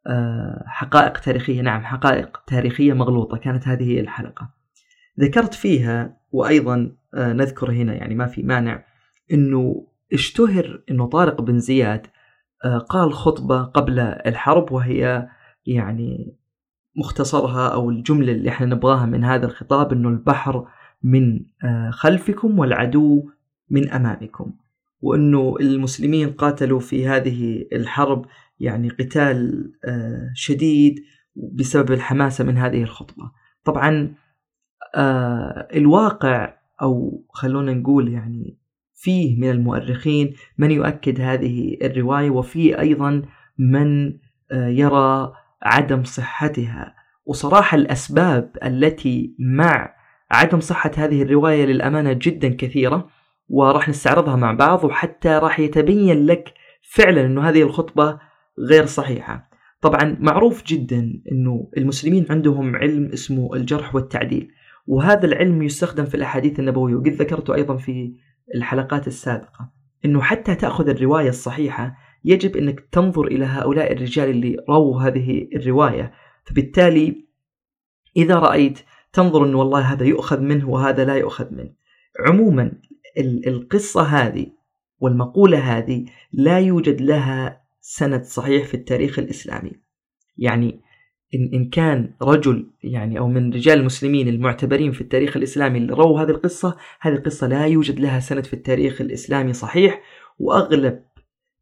آه 0.06 0.64
حقائق 0.66 1.18
تاريخية. 1.18 1.60
نعم 1.62 1.84
حقائق 1.84 2.42
تاريخية 2.46 2.92
مغلوطة. 2.92 3.36
كانت 3.36 3.68
هذه 3.68 3.90
هي 3.90 4.00
الحلقة. 4.00 4.50
ذكرت 5.20 5.54
فيها 5.54 6.16
وأيضا 6.32 6.96
آه 7.14 7.32
نذكر 7.32 7.70
هنا 7.70 7.94
يعني 7.94 8.14
ما 8.14 8.26
في 8.26 8.42
مانع 8.42 8.84
إنه 9.32 9.86
اشتهر 10.12 10.82
إنه 10.90 11.06
طارق 11.06 11.40
بن 11.40 11.58
زياد 11.58 12.06
آه، 12.64 12.78
قال 12.78 13.12
خطبة 13.12 13.62
قبل 13.62 13.98
الحرب 14.00 14.72
وهي 14.72 15.28
يعني 15.66 16.36
مختصرها 16.96 17.68
أو 17.68 17.90
الجملة 17.90 18.32
اللي 18.32 18.48
إحنا 18.48 18.66
نبغاها 18.66 19.06
من 19.06 19.24
هذا 19.24 19.46
الخطاب 19.46 19.92
إنه 19.92 20.08
البحر 20.08 20.66
من 21.02 21.40
آه، 21.64 21.90
خلفكم 21.90 22.58
والعدو 22.58 23.30
من 23.70 23.90
أمامكم. 23.90 24.52
وإنه 25.00 25.56
المسلمين 25.60 26.30
قاتلوا 26.32 26.80
في 26.80 27.08
هذه 27.08 27.66
الحرب 27.72 28.26
يعني 28.60 28.88
قتال 28.88 29.64
آه، 29.84 30.30
شديد 30.34 31.04
بسبب 31.36 31.92
الحماسة 31.92 32.44
من 32.44 32.58
هذه 32.58 32.82
الخطبة. 32.82 33.30
طبعا 33.64 34.14
الواقع 35.74 36.54
أو 36.82 37.24
خلونا 37.30 37.74
نقول 37.74 38.12
يعني 38.12 38.58
فيه 38.94 39.40
من 39.40 39.50
المؤرخين 39.50 40.34
من 40.58 40.70
يؤكد 40.70 41.20
هذه 41.20 41.76
الرواية 41.82 42.30
وفي 42.30 42.80
أيضا 42.80 43.22
من 43.58 44.18
آه، 44.52 44.68
يرى 44.68 45.32
عدم 45.64 46.04
صحتها 46.04 46.94
وصراحة 47.26 47.76
الأسباب 47.76 48.56
التي 48.64 49.35
مع 49.38 49.94
عدم 50.30 50.61
صحة 50.61 50.90
هذه 50.97 51.23
الرواية 51.23 51.64
للأمانة 51.64 52.12
جدا 52.12 52.49
كثيرة 52.49 53.09
وراح 53.49 53.88
نستعرضها 53.88 54.37
مع 54.37 54.52
بعض 54.52 54.85
وحتى 54.85 55.28
راح 55.28 55.61
يتبين 55.61 56.26
لك 56.26 56.54
فعلا 56.83 57.26
أنه 57.26 57.49
هذه 57.49 57.62
الخطبة 57.62 58.18
غير 58.71 58.87
صحيحة. 58.87 59.50
طبعا 59.80 60.16
معروف 60.21 60.64
جدا 60.64 61.23
أنه 61.33 61.71
المسلمين 61.76 62.26
عندهم 62.30 62.76
علم 62.76 63.11
اسمه 63.12 63.54
الجرح 63.54 63.94
والتعديل 63.94 64.50
وهذا 64.87 65.26
العلم 65.26 65.62
يستخدم 65.62 66.04
في 66.04 66.14
الأحاديث 66.14 66.61
النبوية 66.61 66.94
وقد 66.94 67.09
ذكرته 67.09 67.54
أيضا 67.54 67.76
في 67.76 68.16
الحلقات 68.54 69.06
السابقة. 69.06 69.71
أنه 70.04 70.21
حتى 70.21 70.54
تأخذ 70.54 70.88
الرواية 70.88 71.28
الصحيحة 71.28 71.97
يجب 72.24 72.56
أنك 72.56 72.80
تنظر 72.92 73.26
إلى 73.26 73.44
هؤلاء 73.44 73.92
الرجال 73.92 74.30
اللي 74.30 74.56
رووا 74.68 75.02
هذه 75.02 75.48
الرواية. 75.56 76.12
فبالتالي 76.44 77.24
إذا 78.16 78.34
رأيت 78.34 78.78
تنظر 79.12 79.44
أنه 79.44 79.58
والله 79.58 79.80
هذا 79.80 80.04
يؤخذ 80.04 80.40
منه 80.40 80.70
وهذا 80.70 81.04
لا 81.04 81.14
يؤخذ 81.14 81.54
منه. 81.54 81.72
عموما 82.26 82.72
القصة 83.46 84.02
هذه 84.02 84.46
والمقولة 85.00 85.58
هذه 85.58 86.04
لا 86.32 86.58
يوجد 86.58 87.00
لها 87.00 87.60
سند 87.80 88.22
صحيح 88.22 88.66
في 88.66 88.74
التاريخ 88.74 89.18
الإسلامي. 89.18 89.72
يعني 90.38 90.80
إن, 91.34 91.50
إن 91.54 91.70
كان 91.70 92.14
رجل 92.22 92.70
يعني 92.82 93.18
أو 93.18 93.28
من 93.28 93.52
رجال 93.52 93.78
المسلمين 93.78 94.28
المعتبرين 94.28 94.92
في 94.92 95.00
التاريخ 95.00 95.36
الإسلامي 95.36 95.78
اللي 95.78 95.92
رووا 95.92 96.20
هذه 96.20 96.30
القصة 96.30 96.76
هذه 97.00 97.14
القصة 97.14 97.46
لا 97.46 97.66
يوجد 97.66 98.00
لها 98.00 98.20
سند 98.20 98.46
في 98.46 98.54
التاريخ 98.54 99.00
الإسلامي 99.00 99.52
صحيح. 99.52 100.00
وأغلب 100.38 101.02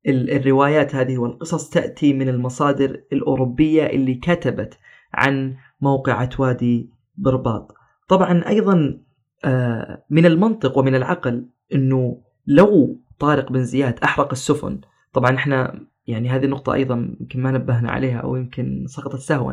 الروايات 0.07 0.95
هذه 0.95 1.19
والقصص 1.19 1.71
تأتي 1.71 2.13
من 2.13 2.29
المصادر 2.29 3.01
الأوروبية 3.13 3.87
اللي 3.87 4.15
كتبت 4.15 4.79
عن 5.15 5.57
موقعة 5.81 6.31
وادي 6.39 6.91
برباط. 7.17 7.75
طبعا 8.09 8.49
أيضا 8.49 9.01
آه، 9.45 10.05
من 10.11 10.27
المنطق 10.27 10.79
ومن 10.79 10.95
العقل 10.95 11.47
أنه 11.75 12.23
لو 12.47 13.01
طارق 13.19 13.53
بن 13.53 13.65
زياد 13.65 13.99
أحرق 14.05 14.31
السفن 14.31 14.81
طبعا 15.13 15.37
إحنا 15.37 15.87
يعني 16.07 16.29
هذه 16.29 16.45
النقطة 16.45 16.75
أيضا 16.75 17.17
يمكن 17.21 17.43
ما 17.43 17.51
نبهنا 17.51 17.91
عليها 17.91 18.19
أو 18.19 18.37
يمكن 18.37 18.85
سقطت 18.87 19.19
سهوا. 19.19 19.53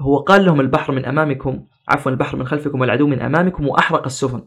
هو 0.00 0.18
قال 0.18 0.44
لهم 0.44 0.60
البحر 0.60 0.92
من 0.92 1.04
أمامكم 1.04 1.66
عفوا 1.88 2.12
البحر 2.12 2.36
من 2.36 2.46
خلفكم 2.46 2.80
والعدو 2.80 3.06
من 3.06 3.20
أمامكم 3.20 3.68
وأحرق 3.68 4.04
السفن 4.04 4.42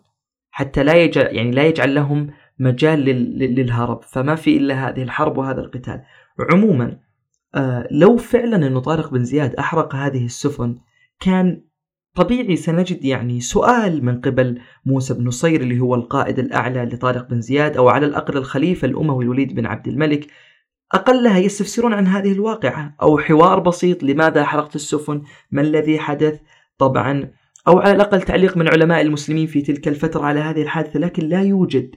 حتى 0.52 0.84
لا 0.84 0.94
يجعل 0.94 1.36
يعني 1.36 1.52
لا 1.52 1.66
يجعل 1.66 1.96
لهم 1.96 2.30
مجال 2.60 3.00
للهرب 3.40 4.02
فما 4.04 4.36
في 4.36 4.58
إلا 4.58 4.90
هذه 4.90 5.04
الحرب 5.04 5.38
وهذا 5.38 5.62
القتال. 5.62 6.02
عموما 6.52 7.00
آه 7.56 7.88
لو 7.92 8.18
فعلا 8.18 8.68
أنه 8.68 8.80
طارق 8.80 9.12
بن 9.12 9.24
زياد 9.24 9.56
أحرق 9.56 9.96
هذه 9.96 10.26
السفن 10.26 10.78
كان 11.20 11.62
طبيعي 12.16 12.56
سنجد 12.56 13.06
يعني 13.06 13.42
سؤال 13.42 14.06
من 14.06 14.22
قبل 14.22 14.60
موسى 14.86 15.14
بن 15.14 15.28
نصير 15.28 15.62
اللي 15.62 15.80
هو 15.80 15.96
القائد 15.96 16.40
الأعلى 16.40 16.86
لطارق 16.86 17.30
بن 17.30 17.42
زياد 17.42 17.78
أو 17.78 17.90
على 17.90 18.06
الأقل 18.06 18.38
الخليفة 18.38 18.86
الأموي 18.88 19.24
الوليد 19.24 19.56
بن 19.56 19.66
عبد 19.66 19.88
الملك. 19.88 20.28
أقلها 20.94 21.38
يستفسرون 21.38 21.94
عن 21.94 22.08
هذه 22.08 22.32
الواقعة 22.32 22.96
أو 23.02 23.18
حوار 23.18 23.60
بسيط 23.60 24.04
لماذا 24.04 24.44
حرقت 24.46 24.76
السفن 24.76 25.22
ما 25.52 25.62
الذي 25.62 26.00
حدث؟ 26.00 26.40
طبعا 26.78 27.32
أو 27.68 27.80
على 27.80 27.92
الأقل 27.92 28.22
تعليق 28.22 28.58
من 28.58 28.68
علماء 28.68 29.02
المسلمين 29.02 29.48
في 29.48 29.62
تلك 29.62 29.88
الفترة 29.88 30.22
على 30.22 30.40
هذه 30.40 30.62
الحادثة 30.62 31.00
لكن 31.00 31.24
لا 31.24 31.42
يوجد 31.42 31.96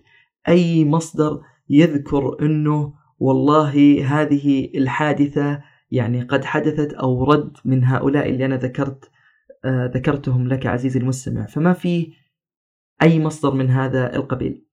أي 0.48 0.84
مصدر 0.84 1.40
يذكر 1.70 2.36
أنه 2.42 2.94
والله 3.18 4.04
هذه 4.04 4.70
الحادثة 4.74 5.62
يعني 5.90 6.22
قد 6.22 6.44
حدثت 6.44 6.92
أو 6.92 7.24
رد 7.24 7.56
من 7.64 7.84
هؤلاء 7.84 8.28
اللي 8.28 8.44
أنا 8.44 8.56
ذكرت 8.56 9.10
آه 9.64 9.90
ذكرتهم 9.94 10.48
لك 10.48 10.66
عزيزي 10.66 11.00
المستمع. 11.00 11.46
فما 11.46 11.72
في 11.72 12.12
أي 13.02 13.20
مصدر 13.20 13.54
من 13.54 13.70
هذا 13.70 14.16
القبيل. 14.16 14.66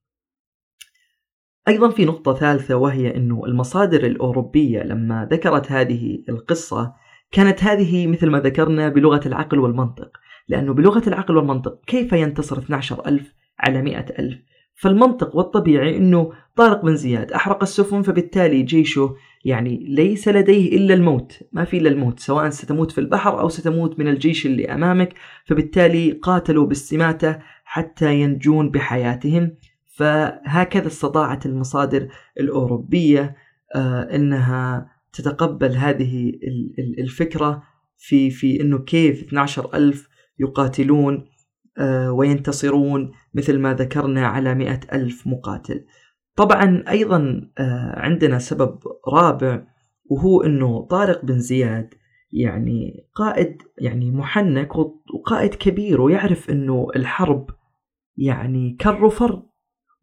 أيضا 1.68 1.90
في 1.90 2.06
نقطة 2.06 2.34
ثالثة 2.34 2.76
وهي 2.76 3.16
أنه 3.16 3.46
المصادر 3.46 4.06
الأوروبية 4.06 4.84
لما 4.84 5.28
ذكرت 5.32 5.72
هذه 5.72 6.24
القصة 6.30 6.94
كانت 7.32 7.64
هذه 7.64 8.08
مثل 8.08 8.30
ما 8.30 8.40
ذكرنا 8.40 8.90
بلغة 8.90 9.28
العقل 9.28 9.60
والمنطق. 9.60 10.18
لأنه 10.48 10.74
بلغة 10.74 11.10
العقل 11.10 11.38
والمنطق 11.38 11.86
كيف 11.86 12.14
ينتصر 12.14 12.58
12 12.58 13.08
ألف 13.08 13.34
على 13.60 13.82
100 13.82 13.98
ألف؟ 14.20 14.53
فالمنطق 14.76 15.36
والطبيعي 15.36 15.98
أنه 15.98 16.32
طارق 16.56 16.82
بن 16.82 16.96
زياد 16.96 17.32
أحرق 17.32 17.62
السفن 17.62 18.02
فبالتالي 18.02 18.62
جيشه 18.62 19.16
يعني 19.46 19.86
ليس 19.90 20.28
لديه 20.28 20.78
إلا 20.78 20.94
الموت 20.94 21.40
ما 21.52 21.64
في 21.64 21.78
إلا 21.78 21.90
الموت 21.90 22.20
سواء 22.20 22.50
ستموت 22.50 22.92
في 22.92 22.98
البحر 22.98 23.40
أو 23.40 23.50
ستموت 23.50 24.00
من 24.00 24.08
الجيش 24.08 24.46
اللي 24.46 24.74
أمامك 24.74 25.14
فبالتالي 25.46 26.12
قاتلوا 26.12 26.66
باستماتة 26.66 27.40
حتى 27.64 28.16
ينجون 28.16 28.72
بحياتهم. 28.72 29.52
فهكذا 29.96 30.88
استطاعت 30.88 31.46
المصادر 31.46 32.08
الأوروبية 32.40 33.36
آه، 33.76 34.16
أنها 34.16 34.92
تتقبل 35.14 35.72
هذه 35.72 36.32
الفكرة 37.00 37.64
في 37.98 38.30
في 38.30 38.62
أنه 38.62 38.80
كيف 38.80 39.24
12 39.24 39.74
ألف 39.74 40.10
يقاتلون 40.40 41.26
وينتصرون 42.10 43.12
مثل 43.34 43.60
ما 43.60 43.74
ذكرنا 43.74 44.28
على 44.28 44.56
مئة 44.56 44.80
ألف 44.94 45.28
مقاتل. 45.28 45.86
طبعا 46.36 46.84
أيضا 46.90 47.50
آه، 47.60 48.00
عندنا 48.00 48.40
سبب 48.40 48.80
رابع 49.14 49.64
وهو 50.06 50.42
أنه 50.42 50.88
طارق 50.88 51.26
بن 51.26 51.40
زياد 51.40 51.94
يعني 52.32 53.08
قائد 53.16 53.58
يعني 53.78 54.12
محنك 54.12 54.76
وقائد 55.16 55.56
كبير 55.56 56.02
ويعرف 56.02 56.50
أنه 56.50 56.88
الحرب 56.96 57.50
يعني 58.18 58.78
وفر 59.04 59.44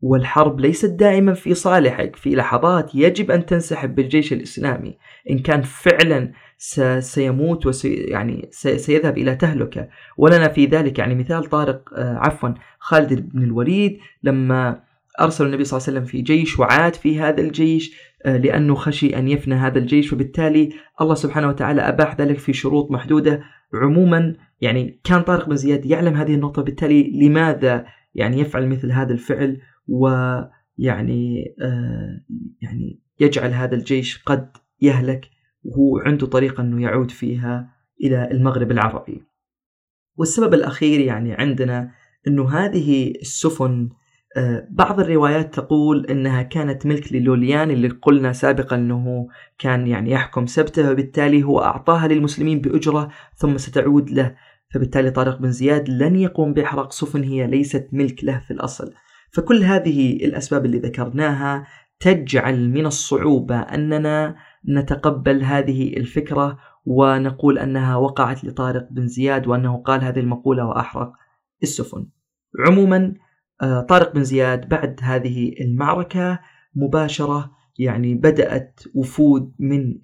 والحرب 0.02 0.60
ليست 0.60 0.90
دائما 0.90 1.34
في 1.34 1.54
صالحك. 1.54 2.16
في 2.16 2.34
لحظات 2.34 2.94
يجب 2.94 3.30
أن 3.30 3.46
تنسحب 3.46 3.94
بالجيش 3.94 4.32
الإسلامي. 4.32 4.98
إن 5.30 5.38
كان 5.38 5.62
فعلا 5.62 6.32
سيموت 7.00 7.66
وسي 7.66 7.94
يعني 7.94 8.48
سيذهب 8.52 9.18
إلى 9.18 9.34
تهلكة. 9.34 9.88
ولنا 10.16 10.48
في 10.48 10.66
ذلك 10.66 10.98
يعني 10.98 11.14
مثال 11.14 11.44
طارق 11.44 11.90
آه، 11.94 12.16
عفوا 12.16 12.48
خالد 12.78 13.32
بن 13.32 13.42
الوليد 13.42 13.98
لما 14.22 14.82
أرسل 15.20 15.46
النبي 15.46 15.64
صلى 15.64 15.78
الله 15.78 15.88
عليه 15.88 15.98
وسلم 15.98 16.10
في 16.10 16.22
جيش 16.22 16.58
وعاد 16.58 16.94
في 16.94 17.20
هذا 17.20 17.40
الجيش 17.40 17.96
آه، 18.24 18.36
لأنه 18.36 18.74
خشي 18.74 19.16
أن 19.18 19.28
يفنى 19.28 19.54
هذا 19.54 19.78
الجيش. 19.78 20.12
وبالتالي 20.12 20.70
الله 21.00 21.14
سبحانه 21.14 21.48
وتعالى 21.48 21.80
أباح 21.80 22.16
ذلك 22.20 22.38
في 22.38 22.52
شروط 22.52 22.90
محدودة. 22.90 23.42
عموما 23.74 24.34
يعني 24.60 25.00
كان 25.04 25.22
طارق 25.22 25.48
بن 25.48 25.56
زياد 25.56 25.86
يعلم 25.86 26.14
هذه 26.14 26.34
النقطة. 26.34 26.62
بالتالي 26.62 27.10
لماذا 27.14 27.86
يعني 28.14 28.40
يفعل 28.40 28.68
مثل 28.68 28.92
هذا 28.92 29.12
الفعل؟ 29.12 29.60
ويعني 29.90 31.54
آه 31.62 32.20
يعني 32.62 33.00
يجعل 33.20 33.52
هذا 33.52 33.74
الجيش 33.74 34.22
قد 34.22 34.56
يهلك 34.80 35.30
وهو 35.64 35.98
عنده 35.98 36.26
طريقة 36.26 36.60
أنه 36.60 36.82
يعود 36.82 37.10
فيها 37.10 37.70
إلى 38.04 38.30
المغرب 38.30 38.70
العربي. 38.70 39.22
والسبب 40.16 40.54
الأخير 40.54 41.00
يعني 41.00 41.32
عندنا 41.32 41.90
أنه 42.28 42.50
هذه 42.50 43.12
السفن 43.20 43.88
آه، 44.36 44.68
بعض 44.70 45.00
الروايات 45.00 45.54
تقول 45.54 46.06
إنها 46.06 46.42
كانت 46.42 46.86
ملك 46.86 47.12
للوليان 47.12 47.70
اللي 47.70 47.88
قلنا 47.88 48.32
سابقا 48.32 48.76
إنه 48.76 49.28
كان 49.58 49.86
يعني 49.86 50.10
يحكم 50.10 50.46
سبته 50.46 50.90
وبالتالي 50.90 51.42
هو 51.42 51.60
أعطاها 51.60 52.08
للمسلمين 52.08 52.60
بأجرة 52.60 53.10
ثم 53.36 53.58
ستعود 53.58 54.10
له. 54.10 54.36
فبالتالي 54.74 55.10
طارق 55.10 55.38
بن 55.38 55.50
زياد 55.50 55.88
لن 55.88 56.16
يقوم 56.16 56.52
بإحراق 56.54 56.92
سفن 56.92 57.22
هي 57.22 57.46
ليست 57.46 57.88
ملك 57.92 58.24
له 58.24 58.38
في 58.38 58.50
الأصل. 58.50 58.92
فكل 59.32 59.62
هذه 59.64 60.12
الأسباب 60.12 60.64
اللي 60.64 60.78
ذكرناها 60.78 61.66
تجعل 62.00 62.70
من 62.70 62.86
الصعوبة 62.86 63.58
أننا 63.58 64.36
نتقبل 64.68 65.42
هذه 65.42 65.96
الفكرة 65.96 66.58
ونقول 66.86 67.58
أنها 67.58 67.96
وقعت 67.96 68.44
لطارق 68.44 68.88
بن 68.90 69.06
زياد 69.06 69.46
وأنه 69.46 69.76
قال 69.76 70.04
هذه 70.04 70.20
المقولة 70.20 70.66
وأحرق 70.66 71.12
السفن. 71.62 72.06
عموما 72.66 73.14
آه، 73.62 73.80
طارق 73.80 74.14
بن 74.14 74.24
زياد 74.24 74.68
بعد 74.68 75.00
هذه 75.02 75.52
المعركة 75.60 76.40
مباشرة 76.74 77.50
يعني 77.78 78.14
بدأت 78.14 78.80
وفود 78.94 79.52
من 79.58 79.98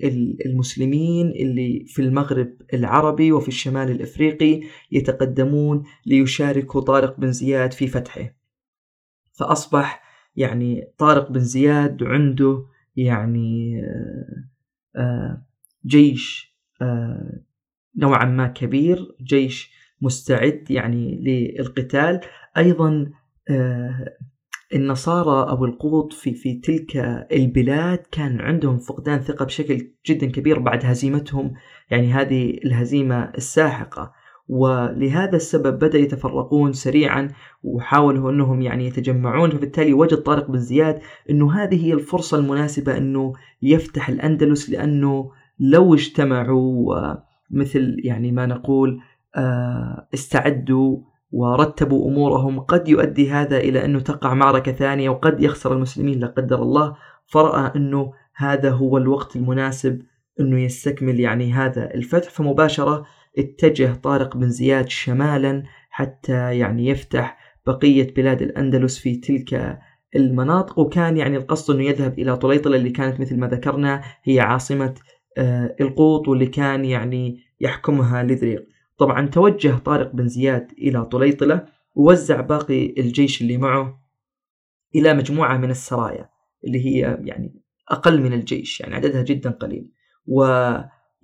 المسلمين 0.46 1.26
اللي 1.26 1.84
في 1.86 2.02
المغرب 2.02 2.52
العربي 2.74 3.32
وفي 3.32 3.48
الشمال 3.48 3.90
الإفريقي 3.90 4.60
يتقدمون 4.92 5.82
ليشاركوا 6.06 6.80
طارق 6.80 7.20
بن 7.20 7.32
زياد 7.32 7.72
في 7.72 7.86
فتحه. 7.86 8.35
فأصبح 9.36 10.02
يعني 10.36 10.92
طارق 10.98 11.30
بن 11.32 11.40
زياد 11.40 12.02
عنده 12.02 12.66
يعني 12.96 13.80
آه، 13.84 14.44
آه، 15.00 15.46
جيش 15.86 16.56
آه، 16.82 17.40
نوعا 17.96 18.24
ما 18.24 18.46
كبير 18.46 19.16
جيش 19.22 19.72
مستعد 20.00 20.70
يعني 20.70 21.20
للقتال. 21.20 22.20
أيضا 22.56 23.10
النصارى 24.74 25.50
أو 25.50 25.64
القوط 25.64 26.12
في, 26.12 26.34
في 26.34 26.54
تلك 26.54 26.96
البلاد 27.32 27.98
كان 27.98 28.40
عندهم 28.40 28.78
فقدان 28.78 29.20
ثقة 29.20 29.44
بشكل 29.44 29.90
جدا 30.06 30.26
كبير 30.26 30.58
بعد 30.58 30.84
هزيمتهم 30.84 31.54
يعني 31.90 32.12
هذه 32.12 32.50
الهزيمة 32.64 33.32
الساحقة. 33.36 34.12
ولهذا 34.48 35.36
السبب 35.36 35.78
بدأ 35.78 35.98
يتفرقون 35.98 36.72
سريعا 36.72 37.28
وحاولوا 37.62 38.30
أنهم 38.30 38.62
يعني 38.62 38.86
يتجمعون 38.86 39.50
فبالتالي 39.50 39.92
وجد 39.92 40.16
طارق 40.16 40.50
بن 40.50 40.58
زياد 40.58 41.00
أنه 41.30 41.52
هذه 41.52 41.86
هي 41.86 41.92
الفرصة 41.92 42.38
المناسبة 42.38 42.96
أنه 42.96 43.32
يفتح 43.62 44.08
الأندلس 44.08 44.70
لأنه 44.70 45.30
لو 45.60 45.94
اجتمعوا 45.94 46.94
مثل 47.50 47.96
يعني 48.04 48.32
ما 48.32 48.46
نقول 48.46 49.00
آه، 49.36 50.08
استعدوا 50.14 50.98
ورتبوا 51.32 52.10
أمورهم 52.10 52.60
قد 52.60 52.88
يؤدي 52.88 53.30
هذا 53.30 53.56
إلى 53.56 53.84
أنه 53.84 54.00
تقع 54.00 54.34
معركة 54.34 54.72
ثانية 54.72 55.10
وقد 55.10 55.40
يخسر 55.42 55.72
المسلمين 55.72 56.20
لا 56.20 56.26
قدر 56.26 56.62
الله. 56.62 56.96
فرأى 57.26 57.72
أنه 57.76 58.12
هذا 58.36 58.70
هو 58.70 58.98
الوقت 58.98 59.36
المناسب 59.36 60.02
إنه 60.40 60.60
يستكمل 60.60 61.20
يعني 61.20 61.52
هذا 61.52 61.94
الفتح 61.94 62.30
فمباشرة 62.30 63.04
اتجه 63.38 63.94
طارق 63.94 64.36
بن 64.36 64.50
زياد 64.50 64.88
شمالا 64.88 65.62
حتى 65.90 66.58
يعني 66.58 66.86
يفتح 66.86 67.38
بقية 67.66 68.14
بلاد 68.14 68.42
الأندلس 68.42 68.98
في 68.98 69.16
تلك 69.16 69.78
المناطق 70.16 70.78
وكان 70.78 71.16
يعني 71.16 71.36
القصد 71.36 71.74
إنه 71.74 71.84
يذهب 71.84 72.18
إلى 72.18 72.36
طليطلة 72.36 72.76
اللي 72.76 72.90
كانت 72.90 73.20
مثل 73.20 73.38
ما 73.38 73.46
ذكرنا 73.46 74.02
هي 74.24 74.40
عاصمة 74.40 74.94
آه، 75.38 75.76
القوط 75.80 76.28
واللي 76.28 76.46
كان 76.46 76.84
يعني 76.84 77.38
يحكمها 77.60 78.22
لذريق. 78.22 78.68
طبعا 78.98 79.26
توجه 79.26 79.78
طارق 79.78 80.12
بن 80.12 80.28
زياد 80.28 80.72
إلى 80.78 81.04
طليطلة 81.04 81.66
ووزع 81.94 82.40
باقي 82.40 82.94
الجيش 82.98 83.42
اللي 83.42 83.56
معه 83.56 84.00
إلى 84.94 85.14
مجموعة 85.14 85.56
من 85.56 85.70
السرايا 85.70 86.28
اللي 86.64 86.86
هي 86.86 87.18
يعني 87.24 87.62
أقل 87.88 88.22
من 88.22 88.32
الجيش 88.32 88.80
يعني 88.80 88.94
عددها 88.94 89.22
جدا 89.22 89.50
قليل. 89.50 89.92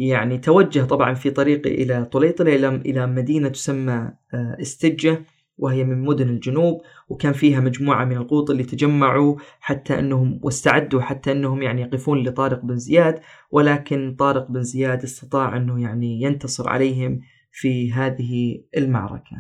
ويعني 0.03 0.39
توجه 0.39 0.85
طبعا 0.85 1.15
في 1.15 1.31
طريقه 1.31 1.69
إلى 1.69 2.05
طليطلة 2.05 2.69
إلى 2.69 3.07
مدينة 3.07 3.49
تسمى 3.49 4.11
آه، 4.35 4.57
استجة 4.61 5.25
وهي 5.59 5.85
من 5.85 6.05
مدن 6.05 6.29
الجنوب 6.29 6.83
وكان 7.09 7.33
فيها 7.33 7.61
مجموعة 7.61 8.05
من 8.05 8.17
القوط 8.17 8.51
اللي 8.51 8.65
تجمعوا 8.65 9.37
حتى 9.61 9.99
أنهم 9.99 10.41
واستعدوا 10.43 11.01
حتى 11.01 11.33
أنهم 11.33 11.63
يعني 11.63 11.83
يقفون 11.83 12.23
لطارق 12.23 12.65
بن 12.65 12.77
زياد 12.77 13.21
ولكن 13.51 14.17
طارق 14.19 14.51
بن 14.51 14.63
زياد 14.63 15.03
استطاع 15.03 15.57
أنه 15.57 15.83
يعني 15.83 16.23
ينتصر 16.23 16.69
عليهم 16.69 17.21
في 17.51 17.93
هذه 17.93 18.65
المعركة. 18.77 19.37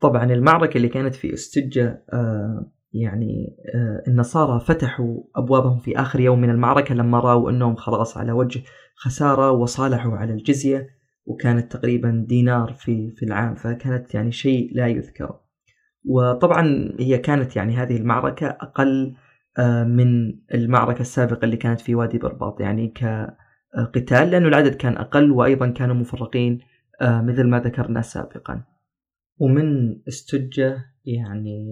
طبعا 0.00 0.24
المعركة 0.24 0.76
اللي 0.76 0.88
كانت 0.88 1.14
في 1.14 1.32
استجة 1.32 2.04
آه 2.12 2.72
يعني 2.92 3.56
آه 3.74 4.02
النصارى 4.08 4.60
فتحوا 4.60 5.22
أبوابهم 5.36 5.78
في 5.78 6.00
آخر 6.00 6.20
يوم 6.20 6.40
من 6.40 6.50
المعركة 6.50 6.94
لما 6.94 7.18
رأوا 7.18 7.50
أنهم 7.50 7.76
خلاص 7.76 8.16
على 8.16 8.32
وجه 8.32 8.62
خسارة 8.96 9.50
وصالحوا 9.50 10.16
على 10.16 10.32
الجزية 10.32 10.88
وكانت 11.26 11.72
تقريبا 11.72 12.24
دينار 12.28 12.72
في 12.72 13.10
في 13.10 13.24
العام 13.24 13.54
فكانت 13.54 14.14
يعني 14.14 14.32
شيء 14.32 14.70
لا 14.74 14.86
يذكر. 14.86 15.40
وطبعا 16.04 16.92
هي 17.00 17.18
كانت 17.18 17.56
يعني 17.56 17.76
هذه 17.76 17.96
المعركة 17.96 18.46
أقل 18.46 19.16
آه، 19.58 19.84
من 19.84 20.38
المعركة 20.54 21.00
السابقة 21.00 21.44
اللي 21.44 21.56
كانت 21.56 21.80
في 21.80 21.94
وادي 21.94 22.18
برباط 22.18 22.60
يعني 22.60 22.88
كقتال 22.88 24.30
لأنه 24.30 24.48
العدد 24.48 24.74
كان 24.74 24.96
أقل 24.96 25.30
وأيضا 25.30 25.70
كانوا 25.70 25.94
مفرقين 25.94 26.60
آه، 27.00 27.20
مثل 27.22 27.44
ما 27.44 27.60
ذكرنا 27.60 28.02
سابقا. 28.02 28.64
ومن 29.38 29.98
استجة 30.08 30.84
يعني 31.04 31.66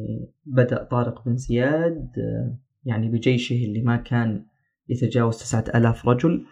بدأ 0.46 0.84
طارق 0.84 1.24
بن 1.24 1.36
زياد 1.36 2.10
آه، 2.18 2.58
يعني 2.84 3.08
بجيشه 3.08 3.64
اللي 3.64 3.82
ما 3.82 3.96
كان 3.96 4.46
يتجاوز 4.88 5.36
تسعة 5.36 5.64
ألاف 5.74 6.08
رجل 6.08 6.46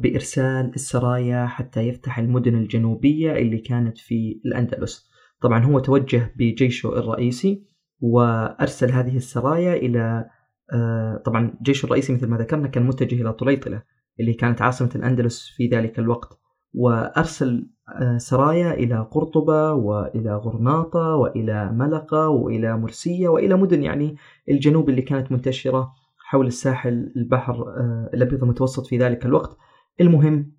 بإرسال 0.00 0.74
السرايا 0.74 1.46
حتى 1.46 1.80
يفتح 1.80 2.18
المدن 2.18 2.54
الجنوبية 2.54 3.32
اللي 3.32 3.58
كانت 3.58 3.98
في 3.98 4.40
الأندلس. 4.46 5.10
طبعا 5.40 5.64
هو 5.64 5.78
توجه 5.78 6.32
بجيشه 6.36 6.98
الرئيسي 6.98 7.62
وأرسل 8.00 8.92
هذه 8.92 9.16
السرايا 9.16 9.74
إلى 9.74 10.30
طبعا 11.24 11.54
جيشه 11.62 11.86
الرئيسي 11.86 12.12
مثل 12.12 12.26
ما 12.26 12.36
ذكرنا 12.36 12.68
كان 12.68 12.86
متجه 12.86 13.22
إلى 13.22 13.32
طليطلة 13.32 13.82
اللي 14.20 14.32
كانت 14.34 14.62
عاصمة 14.62 14.90
الأندلس 14.94 15.48
في 15.56 15.66
ذلك 15.66 15.98
الوقت 15.98 16.38
وأرسل 16.74 17.70
آه، 17.88 18.18
سرايا 18.18 18.74
إلى 18.74 19.08
قرطبة 19.10 19.72
وإلى 19.72 20.36
غرناطة 20.36 21.14
وإلى 21.14 21.72
ملقة 21.72 22.28
وإلى 22.28 22.76
مرسية 22.76 23.28
وإلى 23.28 23.56
مدن 23.56 23.82
يعني 23.82 24.16
الجنوب 24.48 24.88
اللي 24.88 25.02
كانت 25.02 25.32
منتشرة. 25.32 25.92
حول 26.30 26.46
الساحل 26.46 27.12
البحر 27.16 27.54
آه، 27.54 28.10
الأبيض 28.14 28.42
المتوسط 28.42 28.86
في 28.86 28.98
ذلك 28.98 29.26
الوقت. 29.26 29.56
المهم 30.00 30.52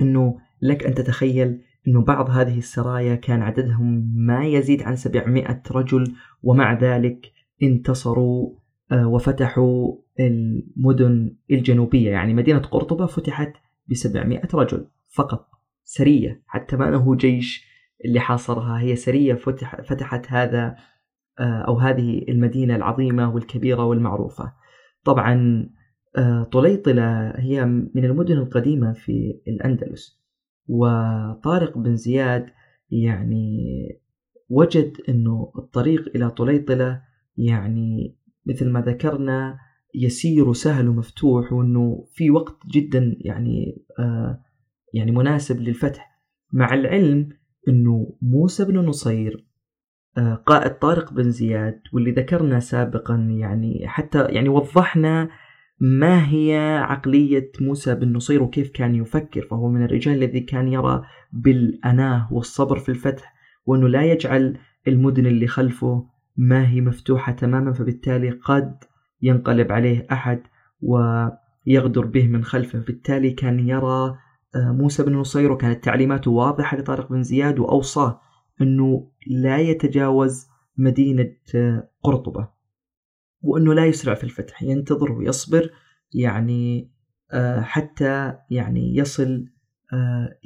أنه 0.00 0.38
لك 0.62 0.84
أن 0.84 0.94
تتخيل 0.94 1.62
أنه 1.88 2.04
بعض 2.04 2.30
هذه 2.30 2.58
السرايا 2.58 3.14
كان 3.14 3.42
عددهم 3.42 4.12
ما 4.16 4.46
يزيد 4.46 4.82
عن 4.82 4.96
700 4.96 5.62
رجل 5.70 6.14
ومع 6.42 6.72
ذلك 6.72 7.32
انتصروا 7.62 8.54
آه، 8.92 9.08
وفتحوا 9.08 9.94
المدن 10.20 11.36
الجنوبية. 11.50 12.10
يعني 12.10 12.34
مدينة 12.34 12.58
قرطبة 12.58 13.06
فتحت 13.06 13.52
ب 13.86 13.94
700 13.94 14.42
رجل 14.54 14.86
فقط 15.08 15.48
سرية. 15.84 16.42
حتى 16.46 16.76
ما 16.76 16.88
أنه 16.88 17.16
جيش 17.16 17.66
اللي 18.04 18.20
حاصرها 18.20 18.80
هي 18.80 18.96
سرية 18.96 19.34
فتح 19.34 19.80
فتحت 19.80 20.26
هذا 20.32 20.76
آه، 21.38 21.64
أو 21.68 21.78
هذه 21.78 22.24
المدينة 22.28 22.76
العظيمة 22.76 23.34
والكبيرة 23.34 23.84
والمعروفة. 23.84 24.60
طبعا 25.04 25.66
آه، 26.16 26.42
طليطلة 26.42 27.30
هي 27.30 27.64
من 27.64 28.04
المدن 28.04 28.38
القديمة 28.38 28.92
في 28.92 29.40
الأندلس. 29.48 30.20
وطارق 30.68 31.78
بن 31.78 31.96
زياد 31.96 32.46
يعني 32.90 33.58
وجد 34.48 34.92
أنه 35.08 35.52
الطريق 35.58 36.12
إلى 36.14 36.30
طليطلة 36.30 37.02
يعني 37.36 38.16
مثل 38.46 38.70
ما 38.70 38.80
ذكرنا 38.80 39.58
يسير 39.94 40.48
وسهل 40.48 40.88
ومفتوح 40.88 41.52
وأنه 41.52 42.06
في 42.12 42.30
وقت 42.30 42.56
جدا 42.66 43.16
يعني 43.20 43.82
آه 43.98 44.42
يعني 44.94 45.10
مناسب 45.10 45.60
للفتح. 45.60 46.10
مع 46.52 46.74
العلم 46.74 47.28
أنه 47.68 48.16
موسى 48.22 48.64
بن 48.64 48.78
نصير 48.78 49.49
قائد 50.46 50.72
طارق 50.72 51.12
بن 51.12 51.30
زياد 51.30 51.80
واللي 51.92 52.10
ذكرنا 52.10 52.60
سابقا 52.60 53.14
يعني 53.14 53.84
حتى 53.88 54.24
يعني 54.24 54.48
وضحنا 54.48 55.28
ما 55.80 56.28
هي 56.28 56.78
عقلية 56.82 57.52
موسى 57.60 57.94
بن 57.94 58.12
نصير 58.12 58.42
وكيف 58.42 58.70
كان 58.70 58.94
يفكر. 58.94 59.46
فهو 59.50 59.68
من 59.68 59.84
الرجال 59.84 60.14
الذي 60.14 60.40
كان 60.40 60.68
يرى 60.68 61.02
بالأناة 61.32 62.32
والصبر 62.32 62.78
في 62.78 62.88
الفتح 62.88 63.34
وأنه 63.66 63.88
لا 63.88 64.02
يجعل 64.02 64.58
المدن 64.88 65.26
اللي 65.26 65.46
خلفه 65.46 66.06
ما 66.36 66.68
هي 66.68 66.80
مفتوحة 66.80 67.32
تماما 67.32 67.72
فبالتالي 67.72 68.30
قد 68.30 68.74
ينقلب 69.22 69.72
عليه 69.72 70.06
أحد 70.12 70.42
ويغدر 70.82 72.06
به 72.06 72.26
من 72.26 72.44
خلفه. 72.44 72.78
بالتالي 72.78 73.30
كان 73.30 73.68
يرى 73.68 74.16
آه، 74.54 74.72
موسى 74.72 75.02
بن 75.02 75.12
نصير 75.12 75.52
وكانت 75.52 75.84
تعليماته 75.84 76.30
واضحة 76.30 76.76
لطارق 76.76 77.08
بن 77.10 77.22
زياد 77.22 77.58
وأوصاه. 77.58 78.20
أنه 78.60 79.10
لا 79.26 79.58
يتجاوز 79.58 80.46
مدينة 80.76 81.36
آه، 81.54 81.90
قرطبة 82.02 82.48
وأنه 83.42 83.74
لا 83.74 83.86
يسرع 83.86 84.14
في 84.14 84.24
الفتح 84.24 84.62
ينتظر 84.62 85.12
ويصبر 85.12 85.70
يعني 86.14 86.90
آه، 87.32 87.60
حتى 87.60 88.34
يعني 88.50 88.96
يصل 88.96 89.46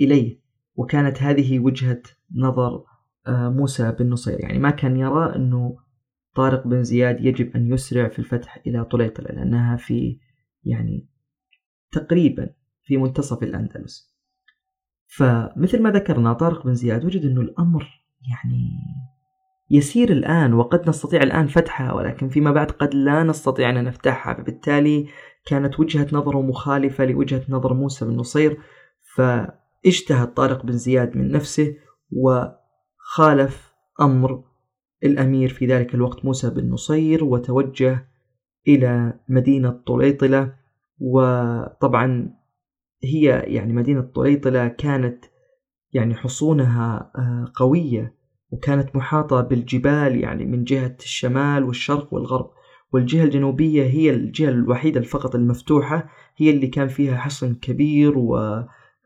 إليه. 0.01 0.41
وكانت 0.75 1.23
هذه 1.23 1.59
وجهة 1.59 2.03
نظر 2.35 2.85
موسى 3.29 3.93
بن 3.93 4.11
نصير. 4.11 4.41
يعني 4.41 4.59
ما 4.59 4.71
كان 4.71 4.97
يرى 4.97 5.37
أنه 5.37 5.79
طارق 6.35 6.67
بن 6.67 6.83
زياد 6.83 7.25
يجب 7.25 7.57
أن 7.57 7.73
يسرع 7.73 8.09
في 8.09 8.19
الفتح 8.19 8.63
إلى 8.67 8.85
طليطلة 8.85 9.27
لأنها 9.27 9.77
في 9.77 10.19
يعني 10.65 11.09
تقريبا 11.93 12.51
في 12.83 12.97
منتصف 12.97 13.43
الأندلس. 13.43 14.15
فمثل 15.07 15.83
ما 15.83 15.91
ذكرنا 15.91 16.33
طارق 16.33 16.65
بن 16.65 16.75
زياد 16.75 17.05
وجد 17.05 17.25
أنه 17.25 17.41
الأمر 17.41 18.04
يعني 18.31 18.71
يسير 19.71 20.13
الآن 20.13 20.55
وقد 20.55 20.89
نستطيع 20.89 21.23
الآن 21.23 21.47
فتحها 21.47 21.93
ولكن 21.93 22.29
فيما 22.29 22.53
بعد 22.53 22.71
قد 22.71 22.95
لا 22.95 23.23
نستطيع 23.23 23.71
أن 23.71 23.85
نفتحها. 23.85 24.35
فبالتالي 24.35 25.07
كانت 25.47 25.81
وجهة 25.81 26.07
نظره 26.13 26.43
مخالفة 26.43 27.05
لوجهة 27.05 27.43
نظر 27.49 27.75
موسى 27.75 28.05
بن 28.05 28.17
نصير 28.17 28.59
فاجتهد 29.15 30.35
طارق 30.35 30.67
بن 30.67 30.73
زياد 30.73 31.17
من 31.17 31.31
نفسه 31.33 31.77
وخالف 32.13 33.73
أمر 34.01 34.45
الأمير 35.05 35.49
في 35.49 35.67
ذلك 35.67 35.95
الوقت 35.95 36.25
موسى 36.25 36.51
بن 36.51 36.71
نصير 36.71 37.25
وتوجه 37.25 38.09
إلى 38.69 39.21
مدينة 39.29 39.71
طليطلة. 39.87 40.55
وطبعا 40.99 42.35
هي 43.05 43.25
يعني 43.47 43.73
مدينة 43.73 44.01
طليطلة 44.01 44.69
كانت 44.69 45.25
يعني 45.95 46.15
حصونها 46.15 47.11
آه، 47.17 47.53
قوية 47.55 48.15
وكانت 48.51 48.97
محاطة 48.97 49.41
بالجبال 49.41 50.17
يعني 50.21 50.47
من 50.47 50.65
جهة 50.65 50.97
الشمال 51.01 51.65
والشرق 51.65 52.15
والغرب. 52.15 52.51
والجهة 52.93 53.25
الجنوبية 53.25 53.85
هي 53.85 54.11
الجهة 54.11 54.49
الوحيدة 54.49 55.01
فقط 55.01 55.35
المفتوحة 55.35 56.09
هي 56.37 56.51
اللي 56.51 56.67
كان 56.67 56.89
فيها 56.89 57.17
حصن 57.17 57.55
كبير 57.55 58.19
و 58.19 58.37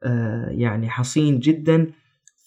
آه، 0.03 0.49
يعني 0.51 0.89
حصين 0.91 1.39
جدا. 1.39 1.93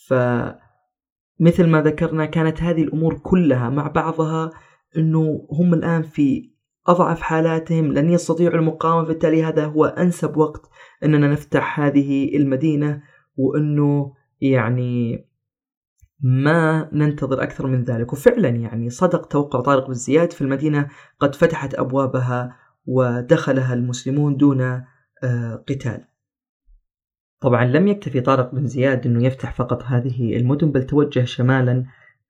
فمثل 0.08 1.68
ما 1.68 1.82
ذكرنا 1.82 2.26
كانت 2.26 2.62
هذه 2.62 2.84
الأمور 2.84 3.18
كلها 3.18 3.70
مع 3.70 3.88
بعضها 3.88 4.52
أنه 4.98 5.48
هم 5.52 5.74
الآن 5.74 6.02
في 6.02 6.52
أضعف 6.88 7.22
حالاتهم 7.22 7.94
لن 7.94 8.10
يستطيعوا 8.10 8.56
المقاومة 8.56 9.08
بالتالي 9.08 9.44
هذا 9.44 9.66
هو 9.66 9.86
أنسب 9.86 10.38
وقت 10.38 10.70
أننا 11.04 11.28
نفتح 11.28 11.80
هذه 11.80 12.38
المدينة 12.38 13.02
وأنه 13.38 14.14
يعني 14.42 15.26
ما 16.22 16.90
ننتظر 16.94 17.44
أكثر 17.44 17.68
من 17.68 17.84
ذلك. 17.84 18.14
وفعلا 18.14 18.50
يعني 18.50 18.90
صدق 18.90 19.26
توقع 19.26 19.60
طارق 19.60 19.88
بن 19.88 19.94
زياد 19.94 20.34
في 20.34 20.42
المدينة 20.42 20.88
قد 21.20 21.36
فتحت 21.36 21.74
أبوابها 21.74 22.56
ودخلها 22.86 23.74
المسلمون 23.74 24.38
دون 24.38 24.62
آه، 25.24 25.64
قتال. 25.70 26.06
طبعا 27.40 27.66
لم 27.66 27.88
يكتفي 27.88 28.22
طارق 28.22 28.56
بن 28.56 28.68
زياد 28.68 29.06
أنه 29.08 29.26
يفتح 29.26 29.54
فقط 29.54 29.84
هذه 29.84 30.38
المدن 30.38 30.72
بل 30.72 30.84
توجه 30.84 31.24
شمالا 31.24 31.86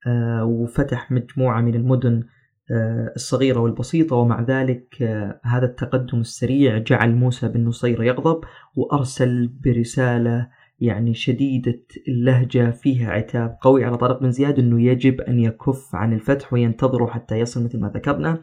آه، 0.06 0.44
وفتح 0.44 1.10
مجموعة 1.10 1.60
من 1.60 1.74
المدن 1.74 2.24
آه، 2.70 3.12
الصغيرة 3.16 3.60
والبسيطة. 3.60 4.16
ومع 4.16 4.42
ذلك 4.42 5.02
هذا 5.42 5.66
التقدم 5.66 6.20
السريع 6.20 6.78
جعل 6.78 7.14
موسى 7.14 7.48
بن 7.48 7.64
نصير 7.64 8.02
يغضب 8.02 8.44
وأرسل 8.76 9.48
برسالة 9.64 10.48
يعني 10.82 11.14
شديدة 11.14 11.82
اللهجة 12.08 12.70
فيها 12.70 13.10
عتاب 13.10 13.58
قوي 13.60 13.84
على 13.84 13.96
طارق 13.96 14.20
بن 14.20 14.30
زياد 14.30 14.58
أنه 14.58 14.82
يجب 14.82 15.20
أن 15.20 15.38
يكف 15.38 15.94
عن 15.94 16.12
الفتح 16.12 16.52
وينتظره 16.52 17.06
حتى 17.06 17.38
يصل 17.38 17.64
مثل 17.64 17.80
ما 17.80 17.88
ذكرنا. 17.94 18.42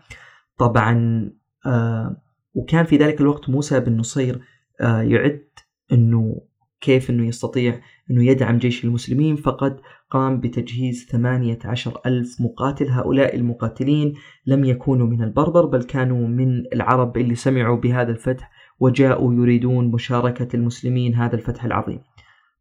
طبعا 0.57 1.23
آه 1.65 2.21
وكان 2.53 2.85
في 2.85 2.97
ذلك 2.97 3.21
الوقت 3.21 3.49
موسى 3.49 3.79
بن 3.79 3.97
نصير 3.97 4.41
آه 4.81 5.01
يعد 5.01 5.43
أنه 5.91 6.41
كيف 6.81 7.09
أنه 7.09 7.27
يستطيع 7.27 7.81
أنه 8.11 8.25
يدعم 8.25 8.57
جيش 8.57 8.85
المسلمين. 8.85 9.35
فقد 9.35 9.79
قام 10.09 10.39
بتجهيز 10.39 11.07
ثمانية 11.11 11.59
عشر 11.65 12.01
ألف 12.05 12.41
مقاتل. 12.41 12.87
هؤلاء 12.87 13.35
المقاتلين 13.35 14.13
لم 14.45 14.65
يكونوا 14.65 15.07
من 15.07 15.23
البربر 15.23 15.65
بل 15.65 15.83
كانوا 15.83 16.27
من 16.27 16.63
العرب 16.73 17.17
اللي 17.17 17.35
سمعوا 17.35 17.77
بهذا 17.77 18.11
الفتح 18.11 18.51
وجاءوا 18.79 19.33
يريدون 19.33 19.91
مشاركة 19.91 20.55
المسلمين 20.55 21.15
هذا 21.15 21.35
الفتح 21.35 21.65
العظيم. 21.65 21.99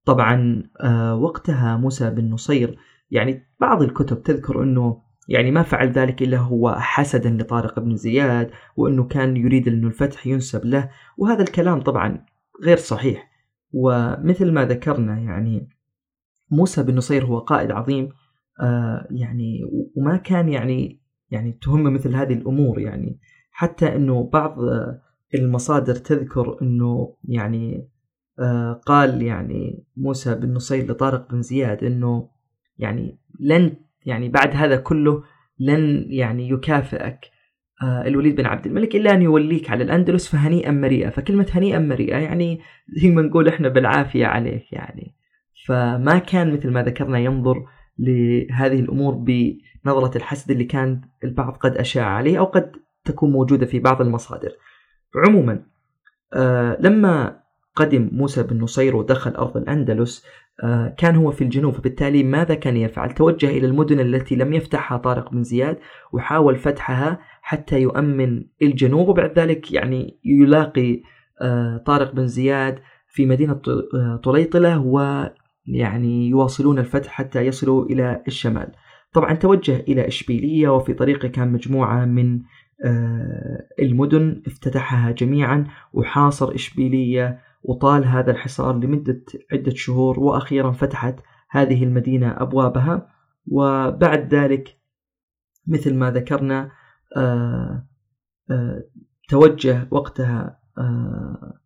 طبعا 0.09 0.63
آه، 0.81 1.15
وقتها 1.15 1.77
موسى 1.77 2.11
بن 2.11 2.31
نصير 2.31 2.79
يعني 3.11 3.43
بعض 3.61 3.83
الكتب 3.83 4.23
تذكر 4.23 4.63
إنه 4.63 5.03
يعني 5.29 5.51
ما 5.51 5.63
فعل 5.63 5.89
ذلك 5.93 6.23
إلا 6.23 6.39
هو 6.39 6.77
حسدا 6.79 7.31
لطارق 7.31 7.81
بن 7.81 7.97
زياد 7.97 8.51
وإنه 8.77 9.05
كان 9.05 9.37
يريد 9.37 9.69
إنه 9.69 9.87
الفتح 9.87 10.27
ينسب 10.27 10.65
له 10.65 10.91
وهذا 11.19 11.43
الكلام 11.43 11.81
طبعا 11.81 12.25
غير 12.65 12.77
صحيح. 12.77 13.31
ومثل 13.73 14.53
ما 14.53 14.65
ذكرنا 14.65 15.19
يعني 15.19 15.69
موسى 16.51 16.83
بن 16.83 16.97
نصير 16.97 17.25
هو 17.25 17.39
قائد 17.39 17.71
عظيم 17.71 18.09
آه 18.61 19.07
يعني 19.11 19.61
وما 19.97 20.17
كان 20.17 20.49
يعني 20.49 21.03
يعني 21.31 21.53
تهمه 21.53 21.91
مثل 21.91 22.15
هذه 22.15 22.33
الأمور 22.33 22.81
يعني. 22.81 23.21
حتى 23.51 23.97
إنه 23.97 24.31
بعض 24.33 24.59
المصادر 25.35 25.95
تذكر 25.95 26.63
إنه 26.63 27.17
يعني 27.25 27.89
قال 28.87 29.23
يعني 29.23 29.85
موسى 29.97 30.35
بن 30.35 30.55
نصير 30.55 30.91
لطارق 30.91 31.31
بن 31.31 31.43
زياد 31.43 31.85
إنه 31.85 32.29
يعني 32.79 33.19
لن 33.41 33.77
يعني 34.07 34.29
بعد 34.29 34.57
هذا 34.57 34.77
كله 34.77 35.23
لن 35.59 36.07
يعني 36.09 36.51
يكافئك 36.51 37.19
آه، 37.83 38.07
الوليد 38.07 38.37
بن 38.37 38.47
عبد 38.47 38.67
الملك 38.67 38.97
إلا 38.97 39.15
أن 39.15 39.23
يوليك 39.23 39.71
على 39.71 39.85
الأندلس 39.85 40.29
فهنيئا 40.29 40.71
مريئا. 40.71 41.11
فكلمة 41.11 41.47
هنيئا 41.51 41.79
مريئا 41.79 42.19
يعني 42.19 42.61
زي 42.89 43.11
ما 43.11 43.23
نقول 43.23 43.49
إحنا 43.49 43.69
بالعافية 43.69 44.27
عليك 44.27 44.73
يعني. 44.73 45.15
فما 45.67 46.19
كان 46.19 46.53
مثل 46.53 46.71
ما 46.71 46.83
ذكرنا 46.83 47.19
ينظر 47.19 47.65
لهذه 47.99 48.81
الأمور 48.81 49.15
بنظرة 49.15 50.17
الحسد 50.17 50.51
اللي 50.51 50.65
كان 50.65 51.01
البعض 51.25 51.53
قد 51.53 51.77
أشاع 51.77 52.07
عليه 52.07 52.39
أو 52.39 52.45
قد 52.45 52.73
تكون 53.05 53.33
موجودة 53.33 53.67
في 53.67 53.79
بعض 53.79 54.01
المصادر. 54.01 54.51
عموما 55.27 55.63
آه 56.35 56.77
لما 56.81 57.41
قدم 57.79 58.09
موسى 58.13 58.43
بن 58.43 58.61
نصير 58.61 58.97
ودخل 58.97 59.31
أرض 59.31 59.57
الأندلس 59.57 60.25
آه، 60.63 60.95
كان 60.99 61.17
هو 61.17 61.31
في 61.31 61.45
الجنوب 61.45 61.75
فبالتالي 61.75 62.23
ماذا 62.23 62.55
كان 62.55 62.77
يفعل؟ 62.77 63.11
توجه 63.11 63.51
إلى 63.51 63.67
المدن 63.67 64.01
التي 64.01 64.37
لم 64.37 64.53
يفتحها 64.53 64.99
طارق 64.99 65.31
بن 65.31 65.43
زياد 65.43 65.79
وحاول 66.13 66.57
فتحها 66.57 67.19
حتى 67.43 67.81
يؤمن 67.81 68.45
الجنوب 68.63 69.09
وبعد 69.09 69.39
ذلك 69.39 69.73
يعني 69.73 70.19
يلاقي 70.25 71.03
آه، 71.41 71.83
طارق 71.87 72.15
بن 72.15 72.27
زياد 72.27 72.79
في 73.09 73.27
مدينة 73.27 73.61
آه، 73.95 74.21
طليطلة 74.25 74.79
ويعني 74.81 76.29
يواصلون 76.29 76.79
الفتح 76.79 77.11
حتى 77.11 77.47
يصلوا 77.47 77.85
إلى 77.85 78.23
الشمال 78.27 78.73
طبعا 79.13 79.35
توجه 79.35 79.85
إلى 79.89 80.09
إشبيلية 80.09 80.69
وفي 80.69 80.95
طريقه 80.95 81.29
كان 81.29 81.53
مجموعة 81.53 82.05
من 82.05 82.41
المدن 83.81 84.43
افتتحها 84.47 85.11
جميعا 85.11 85.67
وحاصر 85.93 86.55
إشبيلية 86.55 87.48
وطال 87.63 88.05
هذا 88.05 88.31
الحصار 88.31 88.79
لمدة 88.79 89.25
عدة 89.53 89.75
شهور 89.75 90.21
وأخيرا 90.21 90.73
فتحت 90.73 91.15
هذه 91.51 91.85
المدينة 91.85 92.43
أبوابها. 92.43 93.09
وبعد 93.47 94.35
ذلك 94.35 94.79
مثل 95.67 95.95
ما 95.95 96.11
ذكرنا 96.11 96.71
آه، 97.17 97.87
آه، 98.51 98.85
توجه 99.29 99.89
وقتها 99.91 100.61
آه، 100.79 101.61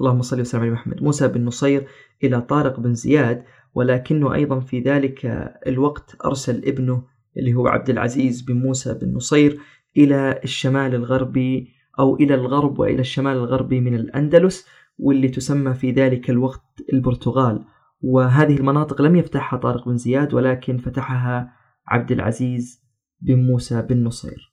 اللهم 0.00 0.22
صل 0.22 0.40
وسلم 0.40 0.60
على 0.60 0.70
محمد 0.70 1.02
موسى 1.02 1.28
بن 1.28 1.44
نصير 1.44 1.86
إلى 2.24 2.40
طارق 2.40 2.80
بن 2.80 2.94
زياد. 2.94 3.44
ولكنه 3.74 4.34
أيضا 4.34 4.60
في 4.60 4.80
ذلك 4.80 5.26
الوقت 5.66 6.16
أرسل 6.24 6.64
ابنه 6.64 7.04
اللي 7.36 7.54
هو 7.54 7.66
عبد 7.68 7.90
العزيز 7.90 8.42
بن 8.42 8.54
موسى 8.54 8.94
بن 8.94 9.14
نصير 9.14 9.58
إلى 9.96 10.40
الشمال 10.44 10.94
الغربي 10.94 11.68
أو 11.98 12.16
إلى 12.16 12.34
الغرب 12.34 12.78
وإلى 12.78 13.00
الشمال 13.00 13.36
الغربي 13.36 13.80
من 13.80 13.94
الأندلس. 13.94 14.66
واللي 14.98 15.28
تسمى 15.28 15.74
في 15.74 15.90
ذلك 15.90 16.30
الوقت 16.30 16.64
البرتغال. 16.92 17.64
وهذه 18.00 18.56
المناطق 18.56 19.02
لم 19.02 19.16
يفتحها 19.16 19.58
طارق 19.58 19.88
بن 19.88 19.96
زياد 19.96 20.34
ولكن 20.34 20.78
فتحها 20.78 21.52
عبد 21.86 22.12
العزيز 22.12 22.82
بن 23.20 23.46
موسى 23.46 23.82
بن 23.82 24.04
نصير. 24.04 24.52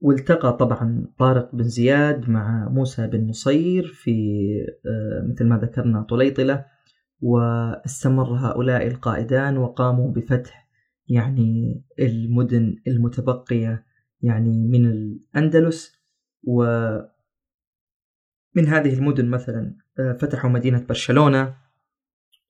والتقى 0.00 0.56
طبعا 0.56 1.06
طارق 1.18 1.54
بن 1.54 1.62
زياد 1.62 2.30
مع 2.30 2.68
موسى 2.68 3.06
بن 3.06 3.28
نصير 3.28 3.86
في 3.86 4.10
آه، 4.86 5.32
مثل 5.32 5.46
ما 5.46 5.58
ذكرنا 5.58 6.02
طليطلة 6.02 6.64
واستمر 7.20 8.32
هؤلاء 8.32 8.86
القائدان 8.86 9.56
وقاموا 9.56 10.12
بفتح 10.12 10.68
يعني 11.08 11.82
المدن 11.98 12.76
المتبقية 12.86 13.84
يعني 14.22 14.68
من 14.68 14.86
الأندلس. 14.86 15.98
و 16.42 16.64
من 18.58 18.68
هذه 18.68 18.98
المدن 18.98 19.28
مثلا 19.30 19.74
آه، 19.98 20.12
فتحوا 20.12 20.50
مدينة 20.50 20.84
برشلونة 20.88 21.54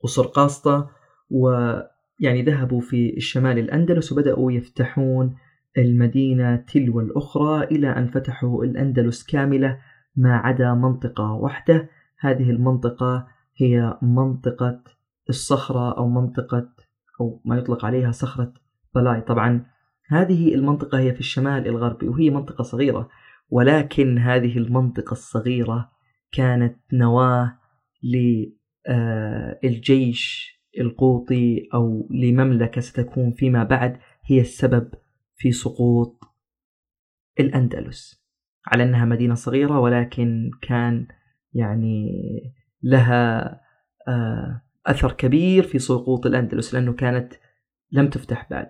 وصرقاسطة 0.05 0.90
ويعني 1.31 2.42
ذهبوا 2.42 2.81
في 2.81 3.16
الشمال 3.16 3.59
الأندلس 3.59 4.12
وبدأوا 4.12 4.53
يفتحون 4.53 5.37
المدينة 5.79 6.57
تلو 6.57 7.01
الأخرى 7.01 7.64
إلى 7.64 7.88
أن 7.88 8.07
فتحوا 8.07 8.64
الأندلس 8.64 9.27
كاملة 9.27 9.79
ما 10.16 10.37
عدا 10.37 10.75
منطقة 10.75 11.33
واحدة. 11.33 11.88
هذه 12.21 12.51
المنطقة 12.51 13.27
هي 13.57 13.99
منطقة 14.03 14.83
الصخرة 15.29 15.99
أو 15.99 16.09
منطقة 16.09 16.68
أو 17.21 17.40
ما 17.44 17.57
يطلق 17.57 17.85
عليها 17.85 18.11
صخرة 18.11 18.53
بلاي. 18.94 19.21
طبعا 19.21 19.66
هذه 20.09 20.55
المنطقة 20.55 20.99
هي 20.99 21.12
في 21.12 21.21
الشمال 21.21 21.66
الغربي 21.68 22.09
وهي 22.09 22.31
منطقة 22.31 22.62
صغيرة 22.62 23.09
ولكن 23.51 24.18
هذه 24.18 24.59
المنطقة 24.59 25.12
الصغيرة 25.12 25.98
كانت 26.33 26.77
نواة 26.93 27.59
للجيش 29.62 30.55
آه، 30.55 30.59
القوطي 30.81 31.69
أو 31.75 32.09
لمملكة 32.11 32.81
ستكون 32.81 33.33
فيما 33.33 33.64
بعد 33.64 33.99
هي 34.25 34.41
السبب 34.41 34.91
في 35.37 35.53
سقوط 35.53 36.21
الأندلس. 37.41 38.29
على 38.67 38.83
أنها 38.83 39.05
مدينة 39.05 39.35
صغيرة 39.35 39.81
ولكن 39.81 40.51
كان 40.62 41.07
يعني 41.53 42.09
لها 42.83 43.61
آه، 44.09 44.62
أثر 44.87 45.12
كبير 45.12 45.62
في 45.62 45.79
سقوط 45.79 46.27
الأندلس 46.27 46.75
لأنه 46.75 46.93
كانت 46.93 47.33
لم 47.93 48.09
تفتح 48.11 48.47
بعد. 48.51 48.69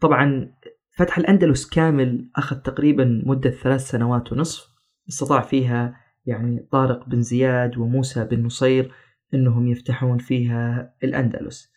طبعا 0.00 0.54
فتح 0.96 1.18
الأندلس 1.18 1.70
كامل 1.70 2.30
أخذ 2.36 2.56
تقريبا 2.56 3.22
مدة 3.26 3.50
ثلاث 3.50 3.80
سنوات 3.80 4.32
ونصف 4.32 4.68
استطاع 5.08 5.40
فيها 5.40 5.96
يعني 6.26 6.66
طارق 6.70 7.08
بن 7.08 7.22
زياد 7.22 7.78
وموسى 7.78 8.24
بن 8.24 8.42
نصير 8.42 8.92
أنهم 9.34 9.68
يفتحون 9.68 10.18
فيها 10.18 10.94
الأندلس 11.04 11.72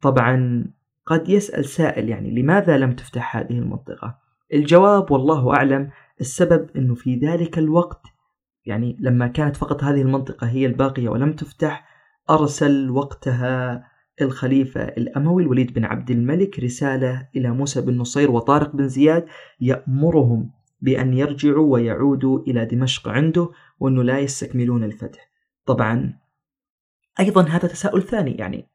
طبعا 0.00 0.64
قد 1.06 1.28
يسأل 1.28 1.64
سائل 1.64 2.08
يعني 2.08 2.42
لماذا 2.42 2.78
لم 2.78 2.92
تفتح 2.92 3.36
هذه 3.36 3.50
المنطقة؟ 3.50 4.18
الجواب 4.54 5.10
والله 5.10 5.54
أعلم 5.54 5.90
السبب 6.20 6.70
أنه 6.76 6.94
في 6.94 7.16
ذلك 7.16 7.58
الوقت 7.58 8.02
يعني 8.66 8.96
لما 9.00 9.26
كانت 9.26 9.56
فقط 9.56 9.84
هذه 9.84 10.02
المنطقة 10.02 10.46
هي 10.46 10.66
الباقية 10.66 11.08
ولم 11.08 11.32
تفتح 11.32 11.88
أرسل 12.30 12.90
وقتها 12.90 13.84
الخليفة 14.20 14.82
الأموي 14.82 15.42
الوليد 15.42 15.72
بن 15.72 15.84
عبد 15.84 16.10
الملك 16.10 16.58
رسالة 16.58 17.28
إلى 17.36 17.50
موسى 17.50 17.80
بن 17.80 17.98
نصير 17.98 18.30
وطارق 18.30 18.76
بن 18.76 18.88
زياد 18.88 19.26
يأمرهم 19.60 20.50
بأن 20.80 21.14
يرجعوا 21.14 21.72
ويعودوا 21.72 22.40
إلى 22.40 22.64
دمشق 22.64 23.08
عنده 23.08 23.50
وأنه 23.78 24.02
لا 24.02 24.18
يستكملون 24.18 24.84
الفتح. 24.84 25.30
طبعا 25.66 26.18
أيضا 27.20 27.42
هذا 27.42 27.68
تساؤل 27.68 28.02
ثاني 28.02 28.32
يعني 28.32 28.68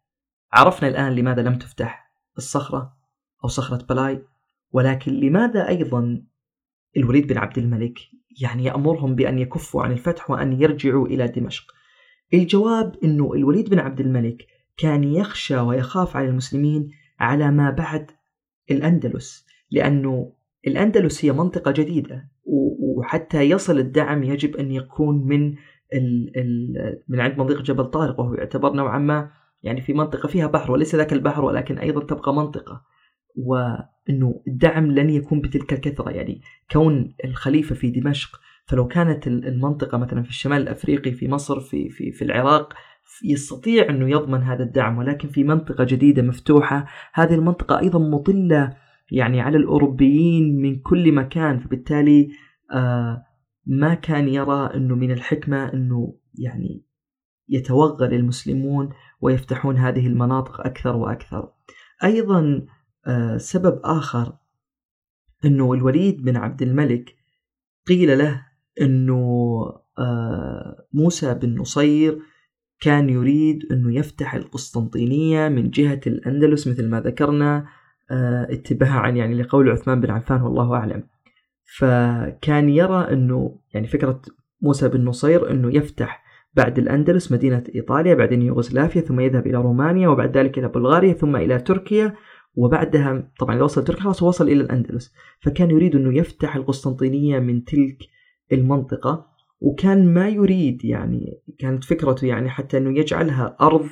عرفنا 0.54 0.88
الآن 0.88 1.16
لماذا 1.16 1.42
لم 1.42 1.58
تفتح 1.58 2.14
الصخرة 2.38 2.98
أو 3.44 3.50
صخرة 3.50 3.86
بلاي 3.86 4.26
ولكن 4.72 5.14
لماذا 5.14 5.68
أيضا 5.68 6.24
الوليد 6.98 7.28
بن 7.28 7.38
عبد 7.38 7.58
الملك 7.58 8.00
يعني 8.42 8.64
يأمرهم 8.64 9.16
بأن 9.16 9.40
يكفوا 9.40 9.84
عن 9.84 9.92
الفتح 9.92 10.32
وأن 10.32 10.62
يرجعوا 10.62 11.08
إلى 11.08 11.28
دمشق؟ 11.28 11.72
الجواب 12.34 12.96
أنه 13.04 13.34
الوليد 13.34 13.70
بن 13.70 13.80
عبد 13.80 14.00
الملك 14.00 14.48
كان 14.78 15.04
يخشى 15.04 15.58
ويخاف 15.58 16.16
على 16.16 16.28
المسلمين 16.28 16.92
على 17.20 17.52
ما 17.52 17.70
بعد 17.70 18.12
الأندلس 18.72 19.46
لأنه 19.72 20.34
الأندلس 20.68 21.26
هي 21.26 21.32
منطقة 21.32 21.72
جديدة 21.72 22.30
وحتى 22.98 23.42
يصل 23.42 23.80
الدعم 23.80 24.24
يجب 24.24 24.56
أن 24.56 24.72
يكون 24.72 25.28
من 25.28 25.56
ال 25.94 26.38
ال 26.38 26.74
من 27.08 27.20
عند 27.20 27.38
مضيق 27.38 27.62
جبل 27.62 27.86
طارق 27.86 28.20
وهو 28.20 28.34
يعتبر 28.34 28.74
نوعا 28.74 29.00
ما 29.00 29.30
يعني 29.64 29.82
في 29.82 29.94
منطقة 29.94 30.28
فيها 30.28 30.48
بحر 30.48 30.72
وليس 30.72 30.96
ذاك 30.96 31.14
البحر 31.14 31.46
ولكن 31.46 31.78
أيضا 31.78 32.04
تبقى 32.04 32.34
منطقة. 32.34 32.82
وأنه 33.36 34.42
الدعم 34.48 34.92
لن 34.92 35.10
يكون 35.10 35.42
بتلك 35.42 35.74
الكثرة 35.74 36.10
يعني 36.10 36.42
كون 36.72 37.16
الخليفة 37.26 37.76
في 37.76 37.90
دمشق 37.90 38.40
فلو 38.66 38.88
كانت 38.88 39.28
المنطقة 39.28 39.98
مثلا 39.98 40.24
في 40.24 40.30
الشمال 40.30 40.62
الأفريقي 40.62 41.12
في 41.12 41.28
مصر 41.28 41.60
في, 41.60 41.90
في, 41.90 42.12
في 42.12 42.22
العراق 42.22 42.74
يستطيع 43.24 43.90
أنه 43.90 44.10
يضمن 44.10 44.44
هذا 44.44 44.64
الدعم 44.64 44.98
ولكن 44.98 45.28
في 45.28 45.44
منطقة 45.44 45.84
جديدة 45.84 46.22
مفتوحة 46.22 46.86
هذه 47.14 47.36
المنطقة 47.36 47.80
أيضا 47.80 48.00
مطلة 48.00 48.74
يعني 49.12 49.42
على 49.42 49.58
الأوروبيين 49.58 50.62
من 50.62 50.80
كل 50.80 51.12
مكان 51.12 51.60
فبالتالي 51.60 52.32
آه 52.74 53.26
ما 53.66 53.94
كان 53.94 54.28
يرى 54.28 54.72
أنه 54.76 54.96
من 54.96 55.12
الحكمة 55.12 55.74
أنه 55.74 56.16
يعني 56.36 56.86
يتوغل 57.50 58.14
المسلمون 58.14 58.90
ويفتحون 59.22 59.78
هذه 59.78 60.08
المناطق 60.08 60.62
أكثر 60.62 60.96
وأكثر. 60.96 61.50
أيضا 62.04 62.66
آه 63.08 63.38
سبب 63.38 63.82
آخر 63.84 64.38
أنه 65.46 65.74
الوليد 65.74 66.24
بن 66.24 66.38
عبد 66.38 66.62
الملك 66.62 67.16
قيل 67.88 68.18
له 68.18 68.46
أنه 68.82 69.22
آه 70.00 70.88
موسى 70.94 71.34
بن 71.34 71.60
نصير 71.60 72.20
كان 72.82 73.10
يريد 73.10 73.72
أنه 73.72 73.96
يفتح 73.96 74.36
القسطنطينية 74.36 75.48
من 75.48 75.70
جهة 75.70 76.02
الأندلس 76.08 76.68
مثل 76.68 76.90
ما 76.90 77.02
ذكرنا. 77.02 77.68
اتباعا 78.10 79.10
يعني 79.10 79.42
لقول 79.42 79.70
عثمان 79.70 80.02
بن 80.02 80.12
عفان 80.12 80.42
والله 80.42 80.74
أعلم. 80.74 81.04
فكان 81.78 82.70
يرى 82.70 83.14
أنه 83.14 83.60
يعني 83.74 83.88
فكرة 83.88 84.22
موسى 84.62 84.88
بن 84.88 85.06
نصير 85.06 85.52
أنه 85.52 85.76
يفتح 85.76 86.24
بعد 86.54 86.80
الأندلس 86.80 87.32
مدينة 87.32 87.64
إيطاليا 87.76 88.14
بعدين 88.14 88.42
يوغوسلافيا 88.42 89.02
ثم 89.02 89.20
يذهب 89.20 89.48
إلى 89.48 89.58
رومانيا 89.58 90.08
وبعد 90.08 90.38
ذلك 90.38 90.58
إلى 90.58 90.68
بلغاريا 90.68 91.14
ثم 91.14 91.36
إلى 91.36 91.60
تركيا 91.60 92.16
وبعدها 92.56 93.32
طبعا 93.40 93.56
إذا 93.56 93.64
وصل 93.64 93.84
تركيا 93.84 94.04
خلاص 94.04 94.24
وصل 94.24 94.48
إلى 94.48 94.62
الأندلس. 94.62 95.14
فكان 95.40 95.72
يريد 95.72 95.96
أنه 95.96 96.18
يفتح 96.18 96.56
القسطنطينية 96.56 97.40
من 97.40 97.64
تلك 97.64 97.98
المنطقة 98.52 99.32
وكان 99.62 100.14
ما 100.14 100.30
يريد 100.30 100.86
يعني 100.86 101.42
كانت 101.60 101.84
فكرته 101.84 102.28
يعني 102.28 102.50
حتى 102.50 102.78
أنه 102.78 103.00
يجعلها 103.00 103.58
أرض 103.62 103.88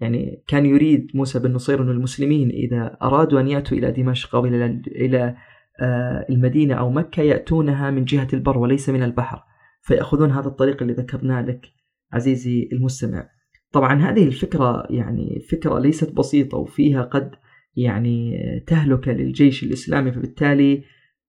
يعني 0.00 0.42
كان 0.48 0.66
يريد 0.66 1.10
موسى 1.14 1.38
بن 1.38 1.52
نصير 1.52 1.82
أن 1.82 1.88
المسلمين 1.88 2.50
إذا 2.50 2.96
أرادوا 3.02 3.40
أن 3.40 3.48
يأتوا 3.48 3.78
إلى 3.78 3.90
دمشق 3.90 4.34
أو 4.34 4.46
إلى 4.46 4.82
إلى 4.86 5.36
آه، 5.80 6.26
المدينة 6.30 6.74
أو 6.74 6.90
مكة 6.90 7.22
يأتونها 7.22 7.90
من 7.90 8.04
جهة 8.04 8.28
البر 8.32 8.58
وليس 8.58 8.88
من 8.88 9.02
البحر 9.02 9.42
فيأخذون 9.82 10.30
هذا 10.30 10.48
الطريق 10.48 10.82
اللي 10.82 10.92
ذكرناه 10.92 11.42
لك 11.42 11.66
عزيزي 12.12 12.68
المستمع. 12.72 13.28
طبعا 13.72 14.00
هذه 14.00 14.26
الفكرة 14.26 14.86
يعني 14.90 15.40
فكرة 15.50 15.78
ليست 15.78 16.12
بسيطة 16.12 16.58
وفيها 16.58 17.02
قد 17.02 17.30
يعني 17.76 18.40
تهلكة 18.66 19.12
للجيش 19.12 19.62
الإسلامي 19.62 20.12
فبالتالي 20.12 20.84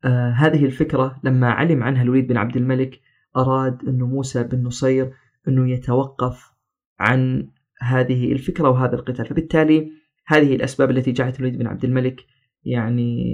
آه 0.06 0.30
هذه 0.30 0.66
الفكرة 0.66 1.20
لما 1.24 1.50
علم 1.50 1.84
عنها 1.84 2.04
الوليد 2.04 2.28
بن 2.28 2.38
عبد 2.38 2.58
الملك 2.58 3.00
أراد 3.38 3.78
أنه 3.88 4.08
موسى 4.08 4.44
بن 4.44 4.64
نصير 4.64 5.14
أنه 5.48 5.72
يتوقف 5.72 6.52
عن 7.00 7.50
هذه 7.80 8.32
الفكرة 8.32 8.70
وهذا 8.70 8.96
القتال. 8.96 9.26
فبالتالي 9.26 9.92
هذه 10.28 10.56
الأسباب 10.56 10.92
التي 10.92 11.12
جعلت 11.12 11.40
الوليد 11.40 11.58
بن 11.58 11.68
عبد 11.68 11.86
الملك 11.86 12.26
يعني 12.66 13.34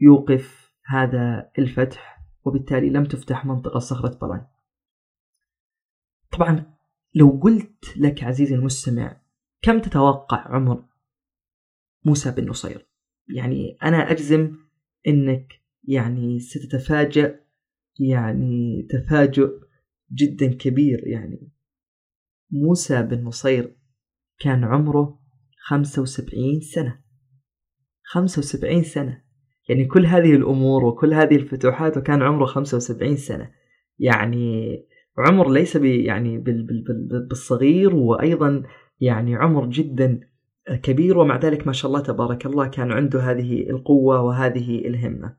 يوقف 0.00 0.72
هذا 0.86 1.50
الفتح 1.58 2.20
وبالتالي 2.44 2.90
لم 2.90 3.04
تفتح 3.04 3.46
منطقة 3.46 3.78
صخرة 3.78 4.18
بلاي 4.18 4.46
طبعا 6.32 6.74
لو 7.14 7.40
قلت 7.42 7.96
لك 7.96 8.24
عزيزي 8.24 8.54
المستمع 8.54 9.20
كم 9.62 9.80
تتوقع 9.80 10.36
عمر 10.36 10.84
موسى 12.04 12.30
بن 12.30 12.48
نصير؟ 12.48 12.86
يعني 13.28 13.78
أنا 13.82 14.10
أجزم 14.10 14.56
أنك 15.06 15.52
يعني 15.84 16.40
ستتفاجأ 16.40 17.40
يعني 18.00 18.86
تفاجؤ 18.90 19.50
جدا 20.12 20.54
كبير 20.54 21.06
يعني. 21.06 21.52
موسى 22.52 23.02
بن 23.02 23.24
نصير 23.24 23.76
كان 24.40 24.64
عمره 24.64 25.20
خمسة 25.62 26.02
وسبعين 26.02 26.60
سنة. 26.60 27.00
خمسة 28.02 28.38
وسبعين 28.38 28.82
سنة. 28.82 29.22
يعني 29.68 29.84
كل 29.84 30.06
هذه 30.06 30.34
الأمور 30.34 30.84
وكل 30.84 31.14
هذه 31.14 31.36
الفتوحات 31.36 31.96
وكان 31.96 32.22
عمره 32.22 32.44
خمسة 32.44 32.76
وسبعين 32.76 33.16
سنة. 33.16 33.50
يعني 33.98 34.76
عمر 35.18 35.50
ليس 35.50 35.76
يعني 35.76 36.38
بالصغير 37.28 37.94
وأيضا 37.94 38.62
يعني 39.00 39.36
عمر 39.36 39.66
جدا 39.66 40.20
كبير. 40.82 41.18
ومع 41.18 41.38
ذلك 41.38 41.66
ما 41.66 41.72
شاء 41.72 41.88
الله 41.88 42.02
تبارك 42.02 42.46
الله 42.46 42.66
كان 42.66 42.92
عنده 42.92 43.20
هذه 43.20 43.70
القوة 43.70 44.22
وهذه 44.22 44.78
الهمة. 44.78 45.36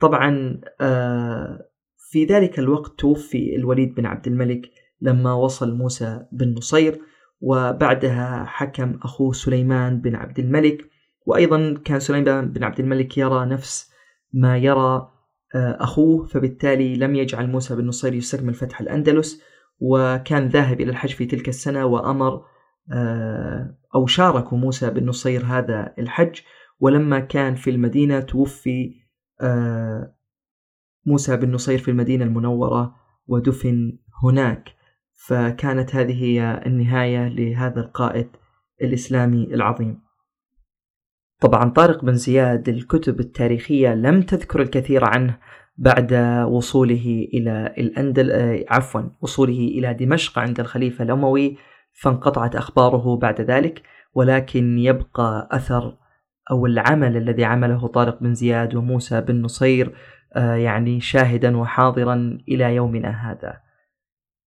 طبعا 0.00 0.60
آه، 0.80 1.70
في 2.10 2.24
ذلك 2.24 2.58
الوقت 2.58 3.00
توفي 3.00 3.56
الوليد 3.56 3.94
بن 3.94 4.06
عبد 4.06 4.26
الملك 4.26 4.70
لما 5.00 5.32
وصل 5.32 5.74
موسى 5.76 6.26
بن 6.32 6.54
نصير 6.54 7.00
وبعدها 7.40 8.44
حكم 8.44 8.98
أخوه 9.02 9.32
سليمان 9.32 10.00
بن 10.00 10.14
عبد 10.14 10.38
الملك 10.38 10.90
وأيضا 11.26 11.74
كان 11.84 12.00
سليمان 12.00 12.52
بن 12.52 12.64
عبد 12.64 12.80
الملك 12.80 13.18
يرى 13.18 13.46
نفس 13.46 13.90
ما 14.32 14.58
يرى 14.58 15.10
آه، 15.54 15.76
أخوه 15.80 16.26
فبالتالي 16.26 16.94
لم 16.96 17.14
يجعل 17.14 17.50
موسى 17.50 17.76
بن 17.76 17.86
نصير 17.86 18.14
يستكمل 18.14 18.54
فتح 18.54 18.80
الأندلس 18.80 19.42
وكان 19.80 20.48
ذاهب 20.48 20.80
إلى 20.80 20.90
الحج 20.90 21.10
في 21.10 21.26
تلك 21.26 21.48
السنة 21.48 21.84
وأمر 21.84 22.44
آه، 22.92 23.76
أو 23.94 24.06
شارك 24.06 24.52
موسى 24.52 24.90
بن 24.90 25.06
نصير 25.06 25.44
هذا 25.44 25.94
الحج 25.98 26.40
ولما 26.80 27.20
كان 27.20 27.54
في 27.54 27.70
المدينة 27.70 28.20
توفي 28.20 28.94
آه، 29.40 30.14
موسى 31.06 31.36
بن 31.36 31.52
نصير 31.52 31.78
في 31.78 31.90
المدينة 31.90 32.24
المنورة 32.24 32.94
ودفن 33.26 33.98
هناك. 34.24 34.79
فكانت 35.26 35.94
هذه 35.94 36.24
هي 36.24 36.62
النهاية 36.66 37.28
لهذا 37.28 37.80
القائد 37.80 38.28
الإسلامي 38.82 39.44
العظيم. 39.54 40.00
طبعا 41.40 41.70
طارق 41.70 42.04
بن 42.04 42.14
زياد 42.14 42.68
الكتب 42.68 43.20
التاريخية 43.20 43.94
لم 43.94 44.22
تذكر 44.22 44.62
الكثير 44.62 45.04
عنه 45.04 45.38
بعد 45.76 46.14
وصوله 46.48 47.28
إلى 47.34 47.74
الأندل 47.78 48.30
آه، 48.30 48.64
عفوا 48.68 49.02
وصوله 49.20 49.58
إلى 49.58 49.94
دمشق 49.94 50.38
عند 50.38 50.60
الخليفة 50.60 51.04
الأموي 51.04 51.56
فانقطعت 51.92 52.56
أخباره 52.56 53.16
بعد 53.16 53.40
ذلك 53.40 53.82
ولكن 54.14 54.78
يبقى 54.78 55.48
أثر 55.52 55.96
أو 56.50 56.66
العمل 56.66 57.16
الذي 57.16 57.44
عمله 57.44 57.86
طارق 57.86 58.20
بن 58.20 58.34
زياد 58.34 58.74
وموسى 58.74 59.20
بن 59.20 59.42
نصير 59.42 59.94
آه، 60.36 60.54
يعني 60.54 61.00
شاهدا 61.00 61.56
وحاضرا 61.56 62.38
إلى 62.48 62.74
يومنا 62.74 63.30
هذا. 63.30 63.69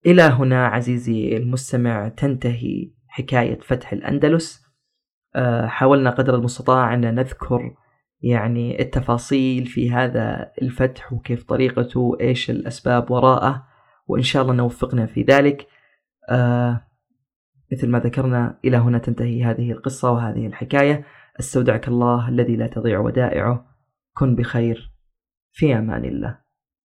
إلى 0.06 0.22
هنا 0.22 0.66
عزيزي 0.66 1.36
المستمع 1.36 2.08
تنتهي 2.08 2.90
حكاية 3.08 3.58
فتح 3.60 3.92
الأندلس. 3.92 4.64
آه، 5.36 5.66
حاولنا 5.66 6.10
قدر 6.10 6.34
المستطاع 6.34 6.94
أن 6.94 7.14
نذكر 7.14 7.74
يعني 8.20 8.80
التفاصيل 8.82 9.66
في 9.66 9.90
هذا 9.90 10.52
الفتح 10.62 11.12
وكيف 11.12 11.44
طريقته 11.44 12.16
إيش 12.20 12.50
الأسباب 12.50 13.10
وراءه 13.10 13.66
وإن 14.06 14.22
شاء 14.22 14.42
الله 14.42 14.54
نوفقنا 14.54 15.06
في 15.06 15.22
ذلك. 15.22 15.66
آه، 16.30 16.86
مثل 17.72 17.88
ما 17.88 17.98
ذكرنا 17.98 18.58
إلى 18.64 18.76
هنا 18.76 18.98
تنتهي 18.98 19.44
هذه 19.44 19.72
القصة 19.72 20.12
وهذه 20.12 20.46
الحكاية. 20.46 21.04
أستودعك 21.40 21.88
الله 21.88 22.28
الذي 22.28 22.56
لا 22.56 22.66
تضيع 22.66 22.98
ودائعه. 22.98 23.66
كن 24.14 24.36
بخير. 24.36 24.92
في 25.52 25.78
أمان 25.78 26.04
الله. 26.04 26.43